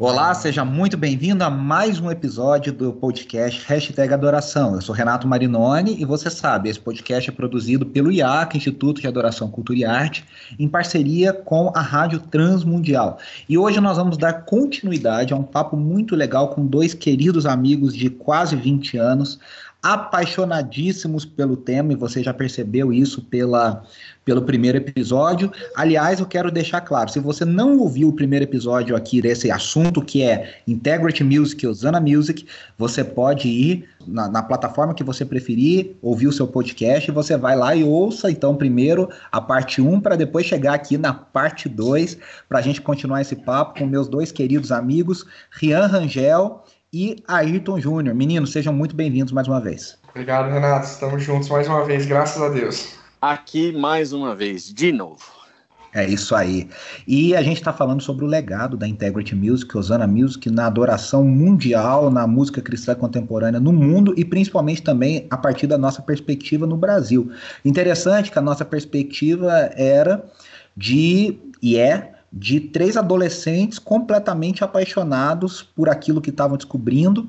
Olá, 0.00 0.32
seja 0.32 0.64
muito 0.64 0.96
bem-vindo 0.96 1.44
a 1.44 1.50
mais 1.50 2.00
um 2.00 2.10
episódio 2.10 2.72
do 2.72 2.90
podcast 2.90 3.62
Hashtag 3.66 4.14
Adoração. 4.14 4.74
Eu 4.74 4.80
sou 4.80 4.94
Renato 4.94 5.28
Marinoni 5.28 6.00
e 6.00 6.06
você 6.06 6.30
sabe, 6.30 6.70
esse 6.70 6.80
podcast 6.80 7.28
é 7.28 7.32
produzido 7.34 7.84
pelo 7.84 8.10
IAC, 8.10 8.56
Instituto 8.56 9.02
de 9.02 9.06
Adoração, 9.06 9.50
Cultura 9.50 9.78
e 9.78 9.84
Arte, 9.84 10.24
em 10.58 10.66
parceria 10.66 11.34
com 11.34 11.70
a 11.74 11.82
Rádio 11.82 12.18
Transmundial. 12.18 13.18
E 13.46 13.58
hoje 13.58 13.78
nós 13.78 13.98
vamos 13.98 14.16
dar 14.16 14.46
continuidade 14.46 15.34
a 15.34 15.36
um 15.36 15.42
papo 15.42 15.76
muito 15.76 16.16
legal 16.16 16.48
com 16.48 16.66
dois 16.66 16.94
queridos 16.94 17.44
amigos 17.44 17.94
de 17.94 18.08
quase 18.08 18.56
20 18.56 18.96
anos, 18.96 19.38
apaixonadíssimos 19.82 21.24
pelo 21.24 21.56
tema, 21.56 21.92
e 21.92 21.96
você 21.96 22.22
já 22.22 22.34
percebeu 22.34 22.92
isso 22.92 23.22
pela, 23.22 23.82
pelo 24.24 24.42
primeiro 24.42 24.78
episódio. 24.78 25.50
Aliás, 25.74 26.20
eu 26.20 26.26
quero 26.26 26.50
deixar 26.50 26.82
claro: 26.82 27.10
se 27.10 27.18
você 27.18 27.44
não 27.44 27.78
ouviu 27.78 28.08
o 28.08 28.12
primeiro 28.12 28.44
episódio 28.44 28.94
aqui 28.94 29.22
desse 29.22 29.50
assunto, 29.50 30.02
que 30.02 30.22
é 30.22 30.56
Integrity 30.66 31.24
Music 31.24 31.66
Osana 31.66 32.00
Music, 32.00 32.46
você 32.76 33.02
pode 33.02 33.48
ir 33.48 33.88
na, 34.06 34.28
na, 34.28 34.42
plataforma 34.42 34.94
que 34.94 35.04
você 35.04 35.24
preferir, 35.24 35.96
ouvir 36.02 36.26
o 36.26 36.32
seu 36.32 36.46
podcast, 36.46 37.10
você 37.10 37.36
vai 37.36 37.56
lá 37.56 37.74
e 37.74 37.84
ouça 37.84 38.30
então 38.30 38.56
primeiro 38.56 39.08
a 39.30 39.40
parte 39.40 39.80
1 39.80 40.00
para 40.00 40.16
depois 40.16 40.46
chegar 40.46 40.74
aqui 40.74 40.96
na 40.96 41.12
parte 41.12 41.68
2 41.68 42.18
para 42.48 42.58
a 42.58 42.62
gente 42.62 42.80
continuar 42.80 43.20
esse 43.20 43.36
papo 43.36 43.78
com 43.78 43.86
meus 43.86 44.08
dois 44.08 44.32
queridos 44.32 44.72
amigos, 44.72 45.24
Rian 45.50 45.86
Rangel 45.86 46.64
e 46.92 47.22
Ayrton 47.28 47.80
Júnior. 47.80 48.14
Meninos, 48.14 48.52
sejam 48.52 48.72
muito 48.72 48.96
bem-vindos 48.96 49.32
mais 49.32 49.46
uma 49.46 49.60
vez. 49.60 49.98
Obrigado, 50.10 50.50
Renato. 50.50 50.86
Estamos 50.86 51.22
juntos 51.22 51.48
mais 51.48 51.68
uma 51.68 51.84
vez, 51.84 52.04
graças 52.06 52.42
a 52.42 52.48
Deus. 52.48 52.94
Aqui 53.22 53.72
mais 53.72 54.12
uma 54.12 54.34
vez, 54.34 54.72
de 54.72 54.90
novo. 54.90 55.40
É 55.92 56.06
isso 56.06 56.36
aí. 56.36 56.68
E 57.06 57.34
a 57.34 57.42
gente 57.42 57.58
está 57.58 57.72
falando 57.72 58.00
sobre 58.00 58.24
o 58.24 58.28
legado 58.28 58.76
da 58.76 58.86
Integrity 58.86 59.34
Music, 59.34 59.76
Osana 59.76 60.06
Music, 60.06 60.48
na 60.48 60.66
adoração 60.66 61.24
mundial, 61.24 62.10
na 62.10 62.26
música 62.28 62.62
cristã 62.62 62.94
contemporânea 62.94 63.58
no 63.58 63.72
mundo 63.72 64.14
e 64.16 64.24
principalmente 64.24 64.82
também 64.82 65.26
a 65.30 65.36
partir 65.36 65.66
da 65.66 65.76
nossa 65.76 66.00
perspectiva 66.00 66.64
no 66.64 66.76
Brasil. 66.76 67.32
Interessante 67.64 68.30
que 68.30 68.38
a 68.38 68.42
nossa 68.42 68.64
perspectiva 68.64 69.52
era 69.74 70.24
de, 70.76 71.36
e 71.60 71.76
é, 71.76 72.12
de 72.32 72.60
três 72.60 72.96
adolescentes 72.96 73.78
completamente 73.78 74.62
apaixonados 74.62 75.62
por 75.62 75.88
aquilo 75.88 76.20
que 76.20 76.30
estavam 76.30 76.56
descobrindo 76.56 77.28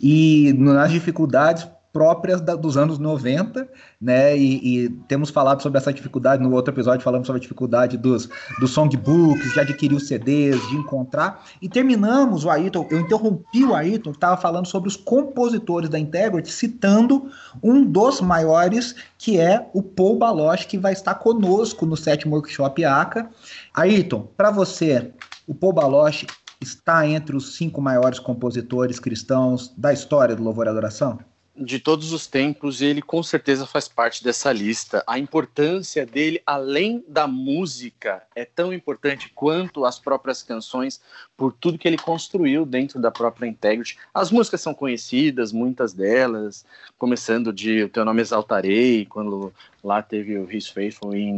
e 0.00 0.52
nas 0.58 0.90
dificuldades 0.90 1.66
próprias 1.92 2.40
da, 2.40 2.54
dos 2.54 2.76
anos 2.76 2.98
90, 2.98 3.68
né? 4.00 4.36
E, 4.36 4.84
e, 4.84 4.88
temos 5.06 5.30
falado 5.30 5.62
sobre 5.62 5.78
essa 5.78 5.92
dificuldade 5.92 6.42
no 6.42 6.52
outro 6.52 6.72
episódio, 6.72 7.04
falamos 7.04 7.26
sobre 7.26 7.38
a 7.38 7.42
dificuldade 7.42 7.98
dos, 7.98 8.28
dos 8.58 8.70
songbooks, 8.70 9.52
de 9.52 9.60
adquirir 9.60 9.94
os 9.94 10.08
CDs, 10.08 10.60
de 10.68 10.76
encontrar. 10.76 11.44
E 11.60 11.68
terminamos 11.68 12.44
o 12.44 12.50
Ayrton, 12.50 12.86
eu 12.90 13.00
interrompi 13.00 13.64
o 13.64 13.74
Ayrton, 13.74 14.10
que 14.10 14.16
estava 14.16 14.36
falando 14.36 14.66
sobre 14.66 14.88
os 14.88 14.96
compositores 14.96 15.90
da 15.90 15.98
Integrity, 15.98 16.50
citando 16.50 17.30
um 17.62 17.84
dos 17.84 18.20
maiores, 18.20 18.94
que 19.18 19.38
é 19.38 19.68
o 19.74 19.82
Paul 19.82 20.18
Baloche, 20.18 20.66
que 20.66 20.78
vai 20.78 20.92
estar 20.92 21.14
conosco 21.16 21.84
no 21.84 21.96
sétimo 21.96 22.34
workshop 22.34 22.84
ACA. 22.84 23.28
Ayrton, 23.74 24.28
para 24.36 24.50
você, 24.50 25.12
o 25.46 25.54
Paul 25.54 25.74
Baloche 25.74 26.26
está 26.60 27.06
entre 27.06 27.36
os 27.36 27.56
cinco 27.56 27.80
maiores 27.82 28.18
compositores 28.18 28.98
cristãos 28.98 29.72
da 29.76 29.92
história 29.92 30.34
do 30.36 30.42
Louvor 30.42 30.66
e 30.66 30.68
Adoração? 30.70 31.18
De 31.54 31.78
todos 31.78 32.12
os 32.12 32.26
tempos, 32.26 32.80
ele 32.80 33.02
com 33.02 33.22
certeza 33.22 33.66
faz 33.66 33.86
parte 33.86 34.24
dessa 34.24 34.50
lista. 34.50 35.04
A 35.06 35.18
importância 35.18 36.06
dele, 36.06 36.42
além 36.46 37.04
da 37.06 37.26
música, 37.26 38.22
é 38.34 38.44
tão 38.44 38.72
importante 38.72 39.30
quanto 39.34 39.84
as 39.84 39.98
próprias 39.98 40.42
canções, 40.42 41.00
por 41.36 41.52
tudo 41.52 41.78
que 41.78 41.86
ele 41.86 41.98
construiu 41.98 42.64
dentro 42.64 43.00
da 43.00 43.10
própria 43.10 43.46
Integrity. 43.46 43.98
As 44.14 44.30
músicas 44.30 44.62
são 44.62 44.72
conhecidas, 44.72 45.52
muitas 45.52 45.92
delas, 45.92 46.64
começando 46.98 47.52
de 47.52 47.82
O 47.82 47.88
Teu 47.88 48.04
Nome 48.04 48.22
Exaltarei, 48.22 49.04
quando 49.04 49.52
lá 49.84 50.00
teve 50.00 50.38
o 50.38 50.50
His 50.50 50.68
Faithful 50.68 51.14
em 51.14 51.36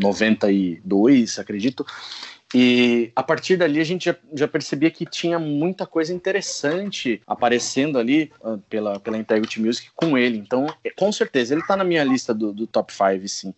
92, 0.00 1.38
acredito. 1.38 1.84
E 2.54 3.12
a 3.14 3.22
partir 3.22 3.56
dali 3.56 3.78
a 3.78 3.84
gente 3.84 4.06
já, 4.06 4.16
já, 4.32 4.48
percebia 4.48 4.90
que 4.90 5.04
tinha 5.04 5.38
muita 5.38 5.86
coisa 5.86 6.14
interessante 6.14 7.20
aparecendo 7.26 7.98
ali 7.98 8.32
uh, 8.40 8.56
pela, 8.70 8.98
pela 8.98 9.18
Integrity 9.18 9.60
Music 9.60 9.90
com 9.94 10.16
ele. 10.16 10.38
Então, 10.38 10.66
é, 10.82 10.90
com 10.90 11.12
certeza, 11.12 11.52
ele 11.52 11.60
está 11.60 11.76
na 11.76 11.84
minha 11.84 12.02
lista 12.02 12.32
do, 12.32 12.52
do 12.52 12.66
top 12.66 12.92
5, 12.92 13.28
sim. 13.28 13.54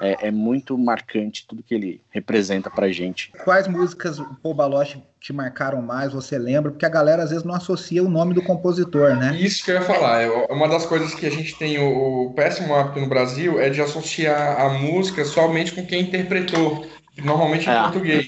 É, 0.00 0.28
é, 0.28 0.30
muito 0.30 0.76
marcante 0.76 1.46
tudo 1.46 1.62
que 1.62 1.74
ele 1.74 2.02
representa 2.10 2.68
pra 2.70 2.90
gente. 2.92 3.32
Quais 3.44 3.66
músicas 3.66 4.18
o 4.18 4.24
Paul 4.42 4.54
Baloche 4.54 5.02
te 5.20 5.32
marcaram 5.32 5.80
mais, 5.80 6.12
você 6.12 6.38
lembra? 6.38 6.70
Porque 6.70 6.84
a 6.84 6.90
galera 6.90 7.22
às 7.22 7.30
vezes 7.30 7.44
não 7.44 7.54
associa 7.54 8.02
o 8.02 8.10
nome 8.10 8.34
do 8.34 8.42
compositor, 8.42 9.16
né? 9.16 9.36
Isso 9.40 9.64
que 9.64 9.70
eu 9.70 9.76
ia 9.76 9.82
falar. 9.82 10.22
É 10.22 10.28
uma 10.52 10.68
das 10.68 10.84
coisas 10.84 11.14
que 11.14 11.24
a 11.24 11.30
gente 11.30 11.56
tem 11.56 11.78
o, 11.78 12.26
o 12.26 12.34
péssimo 12.34 12.74
hábito 12.74 13.00
no 13.00 13.08
Brasil 13.08 13.58
é 13.58 13.70
de 13.70 13.80
associar 13.80 14.60
a 14.60 14.68
música 14.68 15.24
somente 15.24 15.72
com 15.72 15.86
quem 15.86 16.02
interpretou 16.02 16.86
normalmente 17.22 17.68
em 17.68 17.72
é. 17.72 17.82
português. 17.82 18.26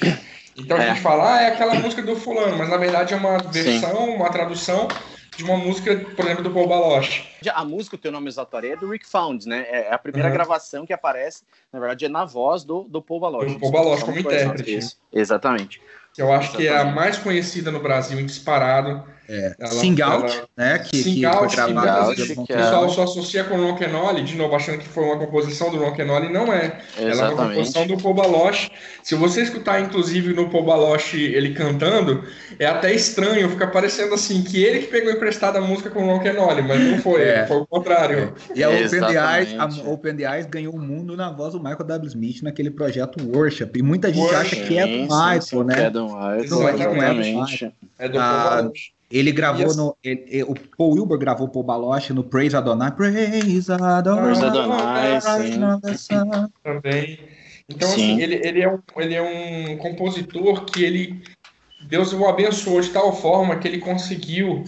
Então 0.57 0.77
a 0.77 0.83
é. 0.83 0.89
gente 0.89 1.03
fala, 1.03 1.35
ah, 1.35 1.43
é 1.43 1.49
aquela 1.49 1.75
música 1.75 2.03
do 2.03 2.17
fulano, 2.17 2.57
mas 2.57 2.69
na 2.69 2.77
verdade 2.77 3.13
é 3.13 3.17
uma 3.17 3.39
versão, 3.39 4.07
Sim. 4.07 4.15
uma 4.15 4.31
tradução 4.31 4.89
de 5.37 5.45
uma 5.45 5.57
música, 5.57 5.95
por 6.17 6.25
exemplo, 6.25 6.43
do 6.43 6.51
Paul 6.51 6.67
Baloche. 6.67 7.25
A 7.53 7.65
música, 7.65 7.97
o 7.97 7.99
teu 7.99 8.11
nome 8.11 8.29
exatório 8.29 8.73
é 8.73 8.77
do 8.77 8.89
Rick 8.89 9.07
Found, 9.07 9.47
né? 9.47 9.67
É 9.69 9.93
a 9.93 9.99
primeira 9.99 10.29
uhum. 10.29 10.35
gravação 10.35 10.87
que 10.87 10.95
aparece, 10.95 11.43
na 11.71 11.79
verdade, 11.79 12.07
é 12.07 12.09
na 12.09 12.25
voz 12.25 12.65
do, 12.65 12.85
do 12.85 13.03
Paul 13.03 13.21
Baloche. 13.21 13.55
Do 13.55 13.61
Paul 13.61 13.73
Baloche 13.73 14.05
como 14.05 14.19
intérprete. 14.19 14.97
Exatamente. 15.13 15.81
Eu 16.19 16.33
acho 16.33 16.49
Exatamente. 16.49 16.57
que 16.57 16.69
é 16.69 16.79
a 16.79 16.85
mais 16.85 17.19
conhecida 17.19 17.71
no 17.71 17.81
Brasil, 17.81 18.19
em 18.19 18.27
disparado. 18.27 19.03
É. 19.29 19.55
Ela, 19.59 19.71
Sing 19.71 20.01
Out, 20.01 20.37
ela... 20.37 20.49
né? 20.57 20.79
Que, 20.79 21.03
Sing 21.03 21.15
que 21.17 21.25
Out, 21.25 21.55
foi 21.57 21.73
gravado. 21.73 22.15
Que 22.15 22.33
o 22.33 22.47
pessoal 22.47 22.89
só 22.89 23.03
associa 23.03 23.45
com 23.45 23.57
o 23.57 23.67
Ron 23.67 23.77
Kenoli, 23.77 24.23
de 24.23 24.37
novo, 24.37 24.55
achando 24.55 24.79
que 24.79 24.89
foi 24.89 25.05
uma 25.05 25.19
composição 25.19 25.71
do 25.71 25.79
Ron 25.79 25.93
Kenoli. 25.93 26.33
Não 26.33 26.53
é. 26.53 26.81
Exatamente. 26.97 27.11
Ela 27.11 27.23
é 27.23 27.35
uma 27.35 27.49
composição 27.49 27.87
do 27.87 27.97
Paul 27.97 28.15
Baloche. 28.15 28.71
Se 29.03 29.15
você 29.15 29.43
escutar, 29.43 29.81
inclusive, 29.81 30.33
no 30.33 30.49
Paul 30.49 30.65
Baloche 30.65 31.21
ele 31.21 31.55
cantando, 31.55 32.23
é 32.59 32.67
até 32.67 32.95
estranho, 32.95 33.49
fica 33.51 33.67
parecendo 33.67 34.15
assim, 34.15 34.43
que 34.43 34.63
ele 34.63 34.81
que 34.81 34.87
pegou 34.87 35.13
emprestada 35.13 35.59
a 35.59 35.63
música 35.63 35.91
com 35.91 36.05
o 36.05 36.07
Ron 36.07 36.21
Kenoli, 36.21 36.63
mas 36.63 36.81
não 36.81 36.99
foi, 36.99 37.23
é. 37.23 37.47
foi 37.47 37.57
o 37.57 37.67
contrário. 37.67 38.33
É. 38.51 38.59
E 38.59 38.63
a 38.63 38.71
Open, 38.71 39.01
the 39.01 39.39
Eyes, 39.39 39.55
a 39.59 39.91
Open 39.91 40.17
the 40.17 40.37
Eyes 40.37 40.47
ganhou 40.47 40.75
o 40.75 40.81
mundo 40.81 41.17
na 41.17 41.31
voz 41.31 41.53
do 41.53 41.59
Michael 41.59 41.85
W. 41.85 42.09
Smith 42.09 42.43
naquele 42.43 42.71
projeto 42.71 43.19
Worship. 43.35 43.71
E 43.75 43.83
muita 43.83 44.09
gente 44.13 44.21
Worship. 44.21 44.37
acha 44.37 44.57
que 44.57 44.79
é 44.79 44.87
do 44.87 45.03
Michael, 45.03 45.65
né? 45.65 45.85
É 45.87 45.91
do 45.91 46.06
Não, 46.09 46.69
exatamente. 46.69 47.75
É 47.99 48.09
do 48.09 48.19
Paul 48.19 48.45
Baloche. 48.45 48.97
Ele 49.11 49.31
gravou 49.31 49.67
yes. 49.67 49.77
no. 49.77 49.97
Ele, 50.03 50.43
o 50.43 50.55
Paul 50.77 50.95
Wilbur 50.95 51.19
gravou 51.19 51.49
Paul 51.49 51.65
Baloche 51.65 52.13
no 52.13 52.25
Praise 52.25 52.57
Adonai. 52.57 52.91
Praise 52.91 53.73
Adonai. 53.73 54.41
Praise 55.23 55.29
Adonai, 55.29 55.97
sim. 55.97 56.15
Também. 56.63 57.19
Então, 57.69 57.89
sim. 57.89 58.15
assim, 58.15 58.23
ele, 58.23 58.41
ele, 58.45 58.63
é 58.63 58.73
um, 58.73 58.79
ele 58.97 59.15
é 59.15 59.23
um 59.23 59.77
compositor 59.79 60.65
que 60.65 60.83
ele. 60.83 61.23
Deus 61.89 62.13
o 62.13 62.27
abençoou 62.27 62.81
de 62.81 62.91
tal 62.91 63.15
forma 63.15 63.57
que 63.57 63.69
ele 63.69 63.79
conseguiu. 63.79 64.65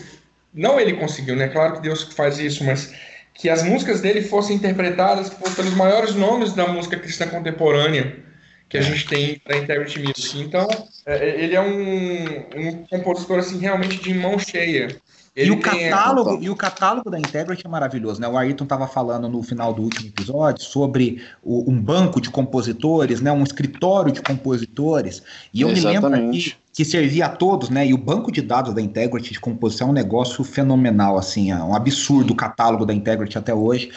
Não 0.55 0.78
ele 0.78 0.94
conseguiu, 0.94 1.34
né? 1.34 1.49
Claro 1.49 1.75
que 1.75 1.82
Deus 1.82 2.05
faz 2.05 2.38
isso, 2.38 2.65
mas 2.65 2.94
que 3.34 3.49
as 3.49 3.62
músicas 3.62 4.00
dele 4.00 4.22
fossem 4.22 4.56
interpretadas 4.56 5.31
por, 5.31 5.55
pelos 5.55 5.75
maiores 5.75 6.15
nomes 6.15 6.53
da 6.53 6.66
música 6.66 6.97
cristã 6.97 7.26
contemporânea 7.26 8.27
que 8.69 8.76
a 8.76 8.82
gente 8.82 9.06
tem 9.06 9.38
para 9.38 9.56
Integrity 9.56 10.00
Music. 10.00 10.41
Então, 10.41 10.69
é, 11.06 11.17
é, 11.17 11.43
ele 11.43 11.55
é 11.55 11.61
um, 11.61 12.70
um 12.70 12.87
compositor 12.87 13.38
assim 13.38 13.59
realmente 13.59 14.03
de 14.03 14.15
mão 14.15 14.38
cheia. 14.38 14.97
Ele 15.35 15.50
e 15.50 15.50
o, 15.53 15.61
catálogo, 15.61 16.31
a... 16.31 16.41
e 16.41 16.50
o 16.50 16.56
catálogo 16.56 17.09
da 17.09 17.19
Integrity 17.19 17.65
é 17.65 17.69
maravilhoso, 17.69 18.20
né? 18.20 18.26
O 18.26 18.37
Ayrton 18.37 18.65
estava 18.65 18.88
falando 18.88 19.29
no 19.29 19.41
final 19.43 19.73
do 19.73 19.82
último 19.82 20.09
episódio 20.09 20.65
sobre 20.65 21.23
o, 21.43 21.70
um 21.70 21.81
banco 21.81 22.20
de 22.20 22.29
compositores, 22.29 23.20
né? 23.20 23.31
Um 23.31 23.44
escritório 23.44 24.11
de 24.11 24.20
compositores. 24.20 25.23
E 25.55 25.62
eu 25.62 25.70
Exatamente. 25.70 25.87
me 25.87 26.11
lembro 26.11 26.29
aqui 26.29 26.55
que 26.78 26.84
servia 26.84 27.26
a 27.26 27.28
todos, 27.28 27.70
né? 27.70 27.84
E 27.84 27.92
o 27.92 27.98
banco 27.98 28.30
de 28.30 28.40
dados 28.40 28.72
da 28.72 28.80
Integrity 28.80 29.32
de 29.32 29.40
composição 29.40 29.88
é 29.88 29.90
um 29.90 29.92
negócio 29.92 30.44
fenomenal, 30.44 31.19
assim, 31.19 31.50
é 31.50 31.56
um 31.56 31.75
absurdo 31.75 32.32
o 32.32 32.36
catálogo 32.36 32.86
da 32.86 32.94
Integrity 32.94 33.36
até 33.36 33.52
hoje. 33.52 33.90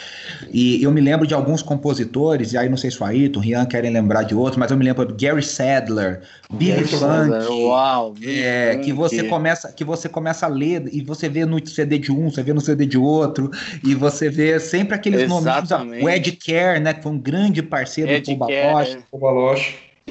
E 0.50 0.82
eu 0.82 0.90
me 0.90 1.00
lembro 1.00 1.24
de 1.24 1.32
alguns 1.32 1.62
compositores, 1.62 2.54
e 2.54 2.58
aí 2.58 2.68
não 2.68 2.76
sei 2.76 2.90
se 2.90 3.00
o 3.00 3.06
Ayrton, 3.06 3.38
o 3.38 3.42
Rian 3.42 3.66
querem 3.66 3.92
lembrar 3.92 4.24
de 4.24 4.34
outros, 4.34 4.56
mas 4.56 4.72
eu 4.72 4.76
me 4.76 4.84
lembro 4.84 5.06
de 5.06 5.24
Gary 5.24 5.44
Sadler, 5.44 6.22
Billy 6.52 6.82
Funk, 6.82 7.52
Uau, 7.52 8.16
é, 8.20 8.74
que 8.78 8.92
você 8.92 9.22
começa 9.28 9.72
que 9.72 9.84
você 9.84 10.08
começa 10.08 10.46
a 10.46 10.48
ler 10.48 10.82
e 10.92 11.02
você 11.02 11.28
vê 11.28 11.46
no 11.46 11.64
CD 11.64 12.00
de 12.00 12.10
um, 12.10 12.32
você 12.32 12.42
vê 12.42 12.52
no 12.52 12.60
CD 12.60 12.84
de 12.84 12.98
outro, 12.98 13.48
e 13.86 13.94
você 13.94 14.28
vê 14.28 14.58
sempre 14.58 14.96
aqueles 14.96 15.28
nomes, 15.28 15.70
o 16.02 16.10
Ed 16.10 16.32
Care, 16.32 16.80
né, 16.80 16.94
que 16.94 17.02
foi 17.04 17.12
um 17.12 17.18
grande 17.20 17.62
parceiro 17.62 18.10
Ed 18.10 18.34
do 18.34 18.36
Baloche. 18.36 18.98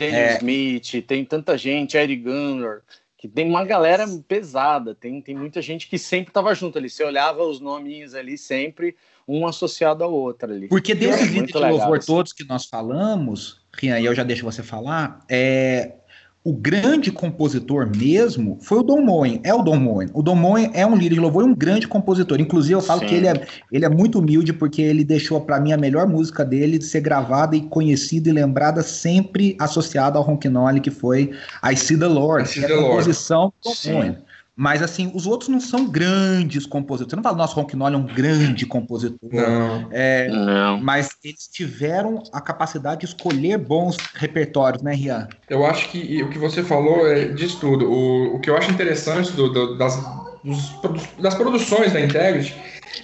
Daniel 0.05 0.29
é... 0.29 0.37
Smith, 0.37 1.05
tem 1.05 1.23
tanta 1.23 1.57
gente, 1.57 1.95
Eric 1.95 2.23
Gunnar, 2.23 2.81
que 3.17 3.27
tem 3.27 3.47
uma 3.47 3.63
galera 3.63 4.05
pesada, 4.27 4.95
tem, 4.95 5.21
tem 5.21 5.35
muita 5.35 5.61
gente 5.61 5.87
que 5.87 5.99
sempre 5.99 6.31
estava 6.31 6.55
junto 6.55 6.79
ali. 6.79 6.89
Você 6.89 7.03
olhava 7.03 7.43
os 7.43 7.59
nominhos 7.59 8.15
ali 8.15 8.35
sempre, 8.35 8.95
um 9.27 9.45
associado 9.45 10.03
ao 10.03 10.11
outro 10.11 10.51
ali. 10.51 10.67
Porque 10.67 10.95
desses 10.95 11.27
vídeos 11.27 11.51
de 11.51 11.57
louvor 11.57 11.99
assim. 11.99 12.07
todos 12.07 12.33
que 12.33 12.43
nós 12.43 12.65
falamos, 12.65 13.61
Rian, 13.73 13.99
e 13.99 14.05
eu 14.05 14.15
já 14.15 14.23
deixo 14.23 14.43
você 14.43 14.63
falar, 14.63 15.23
é, 15.29 15.97
o 16.43 16.53
grande 16.53 17.11
compositor 17.11 17.87
mesmo 17.95 18.57
foi 18.61 18.79
o 18.79 18.83
Don 18.83 19.01
Moen, 19.01 19.39
é 19.43 19.53
o 19.53 19.61
Don 19.61 19.77
Moen. 19.77 20.09
O 20.11 20.23
Don 20.23 20.35
Moen 20.35 20.71
é 20.73 20.85
um 20.85 20.95
líder 20.95 21.15
de 21.15 21.21
louvor 21.21 21.43
e 21.43 21.45
um 21.45 21.53
grande 21.53 21.87
compositor. 21.87 22.39
Inclusive, 22.39 22.73
eu 22.73 22.81
falo 22.81 23.01
Sim. 23.01 23.05
que 23.05 23.15
ele 23.15 23.27
é, 23.27 23.45
ele 23.71 23.85
é 23.85 23.89
muito 23.89 24.17
humilde 24.17 24.51
porque 24.51 24.81
ele 24.81 25.03
deixou 25.03 25.39
para 25.41 25.59
mim 25.59 25.71
a 25.71 25.77
melhor 25.77 26.07
música 26.07 26.43
dele 26.43 26.79
de 26.79 26.85
ser 26.85 27.01
gravada 27.01 27.55
e 27.55 27.61
conhecida 27.61 28.29
e 28.29 28.33
lembrada 28.33 28.81
sempre 28.81 29.55
associada 29.59 30.17
ao 30.17 30.23
Ronquinoli, 30.23 30.79
que 30.79 30.89
foi 30.89 31.31
I 31.63 31.75
See 31.75 31.97
the 31.97 32.07
Lord, 32.07 32.49
I 32.49 32.51
See 32.51 32.63
é 32.63 32.73
a 32.73 32.75
composição 32.75 33.53
do 33.63 33.69
Don 33.69 33.93
Moen. 33.93 34.17
Mas, 34.55 34.81
assim, 34.81 35.11
os 35.15 35.25
outros 35.25 35.49
não 35.49 35.61
são 35.61 35.85
grandes 35.85 36.65
compositores. 36.65 37.09
Você 37.09 37.15
não 37.15 37.23
fala, 37.23 37.37
nossa, 37.37 37.55
Ronquinoli 37.55 37.95
é 37.95 37.97
um 37.97 38.05
grande 38.05 38.65
compositor. 38.65 39.17
Não. 39.31 39.87
É, 39.91 40.27
não. 40.27 40.79
Mas 40.79 41.11
eles 41.23 41.47
tiveram 41.47 42.21
a 42.33 42.41
capacidade 42.41 43.01
de 43.01 43.05
escolher 43.07 43.57
bons 43.57 43.97
repertórios, 44.13 44.83
né, 44.83 44.93
Rian? 44.93 45.27
Eu 45.49 45.65
acho 45.65 45.89
que 45.89 46.21
o 46.21 46.29
que 46.29 46.37
você 46.37 46.61
falou 46.63 47.07
é 47.07 47.25
diz 47.29 47.55
tudo. 47.55 47.89
O, 47.89 48.35
o 48.35 48.39
que 48.39 48.49
eu 48.49 48.57
acho 48.57 48.69
interessante 48.71 49.31
do, 49.31 49.49
do, 49.51 49.77
das, 49.77 49.97
dos, 50.43 50.73
das 51.17 51.33
produções 51.33 51.93
da 51.93 52.01
Integrity 52.01 52.53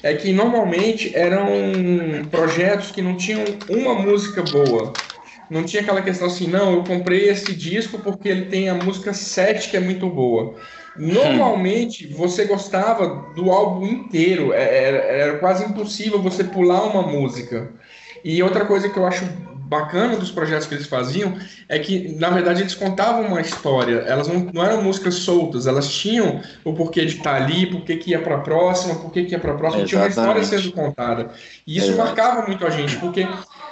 é 0.03 0.13
que 0.13 0.33
normalmente 0.33 1.15
eram 1.15 1.47
projetos 2.29 2.91
que 2.91 3.01
não 3.01 3.15
tinham 3.15 3.43
uma 3.69 3.95
música 3.95 4.43
boa. 4.43 4.91
Não 5.49 5.63
tinha 5.63 5.81
aquela 5.81 6.01
questão 6.01 6.27
assim, 6.27 6.47
não, 6.47 6.73
eu 6.73 6.83
comprei 6.83 7.29
esse 7.29 7.55
disco 7.55 7.97
porque 7.99 8.27
ele 8.27 8.45
tem 8.45 8.67
a 8.67 8.75
música 8.75 9.13
7 9.13 9.69
que 9.69 9.77
é 9.77 9.79
muito 9.79 10.09
boa. 10.09 10.55
Normalmente 10.97 12.07
você 12.07 12.45
gostava 12.45 13.33
do 13.35 13.51
álbum 13.51 13.85
inteiro, 13.85 14.53
é, 14.53 14.83
era, 14.83 14.97
era, 14.97 15.37
quase 15.37 15.65
impossível 15.65 16.21
você 16.21 16.43
pular 16.43 16.83
uma 16.83 17.03
música. 17.03 17.69
E 18.23 18.41
outra 18.41 18.65
coisa 18.65 18.89
que 18.89 18.97
eu 18.97 19.05
acho 19.05 19.25
bacana 19.67 20.15
dos 20.15 20.31
projetos 20.31 20.65
que 20.65 20.73
eles 20.73 20.87
faziam 20.87 21.37
é 21.67 21.77
que, 21.77 22.15
na 22.17 22.29
verdade, 22.29 22.61
eles 22.61 22.73
contavam 22.73 23.27
uma 23.27 23.41
história. 23.41 23.97
Elas 24.07 24.27
não, 24.27 24.49
não 24.53 24.63
eram 24.63 24.81
músicas 24.81 25.15
soltas, 25.15 25.67
elas 25.67 25.89
tinham 25.89 26.41
o 26.63 26.73
porquê 26.73 27.05
de 27.05 27.17
estar 27.17 27.35
ali, 27.35 27.65
porquê 27.65 27.97
que 27.97 28.11
ia 28.11 28.21
para 28.21 28.35
a 28.35 28.39
próxima, 28.39 28.95
porquê 28.95 29.25
que 29.25 29.33
ia 29.33 29.39
para 29.39 29.51
a 29.51 29.55
próxima. 29.55 29.83
Exatamente. 29.83 30.13
Tinha 30.13 30.29
uma 30.29 30.39
história 30.39 30.61
sendo 30.61 30.71
contada. 30.73 31.29
E 31.65 31.77
isso 31.77 31.95
marcava 31.95 32.47
muito 32.47 32.65
a 32.65 32.69
gente, 32.69 32.95
porque 32.97 33.27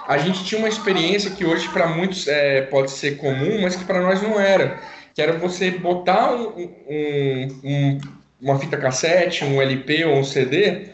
a 0.07 0.17
gente 0.17 0.43
tinha 0.43 0.59
uma 0.59 0.69
experiência 0.69 1.31
que 1.31 1.45
hoje 1.45 1.67
para 1.69 1.87
muitos 1.87 2.27
é, 2.27 2.61
pode 2.63 2.91
ser 2.91 3.17
comum, 3.17 3.61
mas 3.61 3.75
que 3.75 3.85
para 3.85 4.01
nós 4.01 4.21
não 4.21 4.39
era 4.39 4.79
que 5.15 5.21
era 5.21 5.37
você 5.39 5.71
botar 5.71 6.33
um, 6.33 6.49
um, 6.59 7.61
um, 7.63 8.01
uma 8.41 8.59
fita 8.59 8.75
cassete, 8.75 9.45
um 9.45 9.61
LP 9.61 10.03
ou 10.03 10.17
um 10.17 10.23
CD 10.25 10.89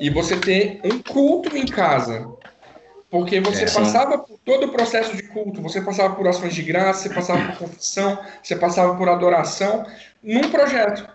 e 0.00 0.08
você 0.08 0.34
ter 0.38 0.80
um 0.82 0.98
culto 0.98 1.54
em 1.54 1.66
casa. 1.66 2.26
Porque 3.10 3.38
você 3.38 3.64
é, 3.64 3.70
passava 3.70 4.18
por 4.18 4.38
todo 4.44 4.66
o 4.66 4.72
processo 4.72 5.14
de 5.14 5.22
culto, 5.24 5.62
você 5.62 5.80
passava 5.80 6.14
por 6.14 6.26
ações 6.26 6.54
de 6.54 6.62
graça, 6.62 7.02
você 7.02 7.14
passava 7.14 7.52
por 7.52 7.68
confissão, 7.68 8.18
você 8.42 8.56
passava 8.56 8.96
por 8.96 9.08
adoração 9.08 9.86
num 10.22 10.50
projeto. 10.50 11.06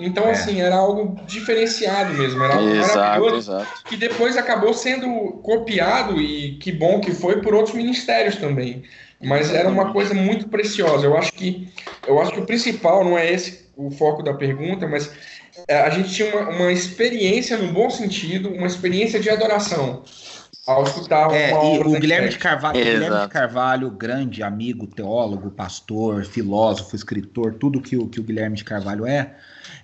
Então, 0.00 0.24
é. 0.24 0.30
assim, 0.30 0.60
era 0.60 0.76
algo 0.76 1.20
diferenciado 1.26 2.14
mesmo, 2.14 2.42
era 2.42 2.54
algo 2.54 2.68
exato, 2.68 2.98
maravilhoso, 2.98 3.52
exato. 3.52 3.84
que 3.84 3.96
depois 3.96 4.36
acabou 4.36 4.72
sendo 4.72 5.08
copiado, 5.42 6.20
e 6.20 6.56
que 6.58 6.72
bom 6.72 7.00
que 7.00 7.12
foi, 7.12 7.42
por 7.42 7.54
outros 7.54 7.74
ministérios 7.74 8.36
também. 8.36 8.84
Mas 9.20 9.52
era 9.52 9.68
uma 9.68 9.92
coisa 9.92 10.14
muito 10.14 10.48
preciosa. 10.48 11.06
Eu 11.06 11.16
acho 11.16 11.32
que 11.32 11.68
eu 12.06 12.20
acho 12.20 12.32
que 12.32 12.40
o 12.40 12.46
principal 12.46 13.04
não 13.04 13.18
é 13.18 13.32
esse 13.32 13.68
o 13.76 13.90
foco 13.90 14.22
da 14.22 14.34
pergunta, 14.34 14.86
mas 14.86 15.10
é, 15.66 15.80
a 15.80 15.90
gente 15.90 16.12
tinha 16.12 16.34
uma, 16.34 16.50
uma 16.50 16.72
experiência 16.72 17.56
no 17.56 17.72
bom 17.72 17.88
sentido, 17.88 18.50
uma 18.50 18.66
experiência 18.66 19.20
de 19.20 19.30
adoração 19.30 20.02
ao 20.68 20.82
escutar 20.82 21.32
é, 21.32 21.50
e 21.50 21.78
o 21.78 21.98
Guilherme 21.98 22.28
de 22.28 22.36
Carvalho, 22.36 22.78
Guilherme 22.78 23.22
de 23.22 23.28
Carvalho, 23.28 23.90
grande 23.90 24.42
amigo, 24.42 24.86
teólogo, 24.86 25.50
pastor, 25.50 26.26
filósofo, 26.26 26.94
escritor, 26.94 27.54
tudo 27.54 27.80
que 27.80 27.96
o, 27.96 28.06
que 28.06 28.20
o 28.20 28.22
Guilherme 28.22 28.54
de 28.54 28.64
Carvalho 28.64 29.06
é, 29.06 29.34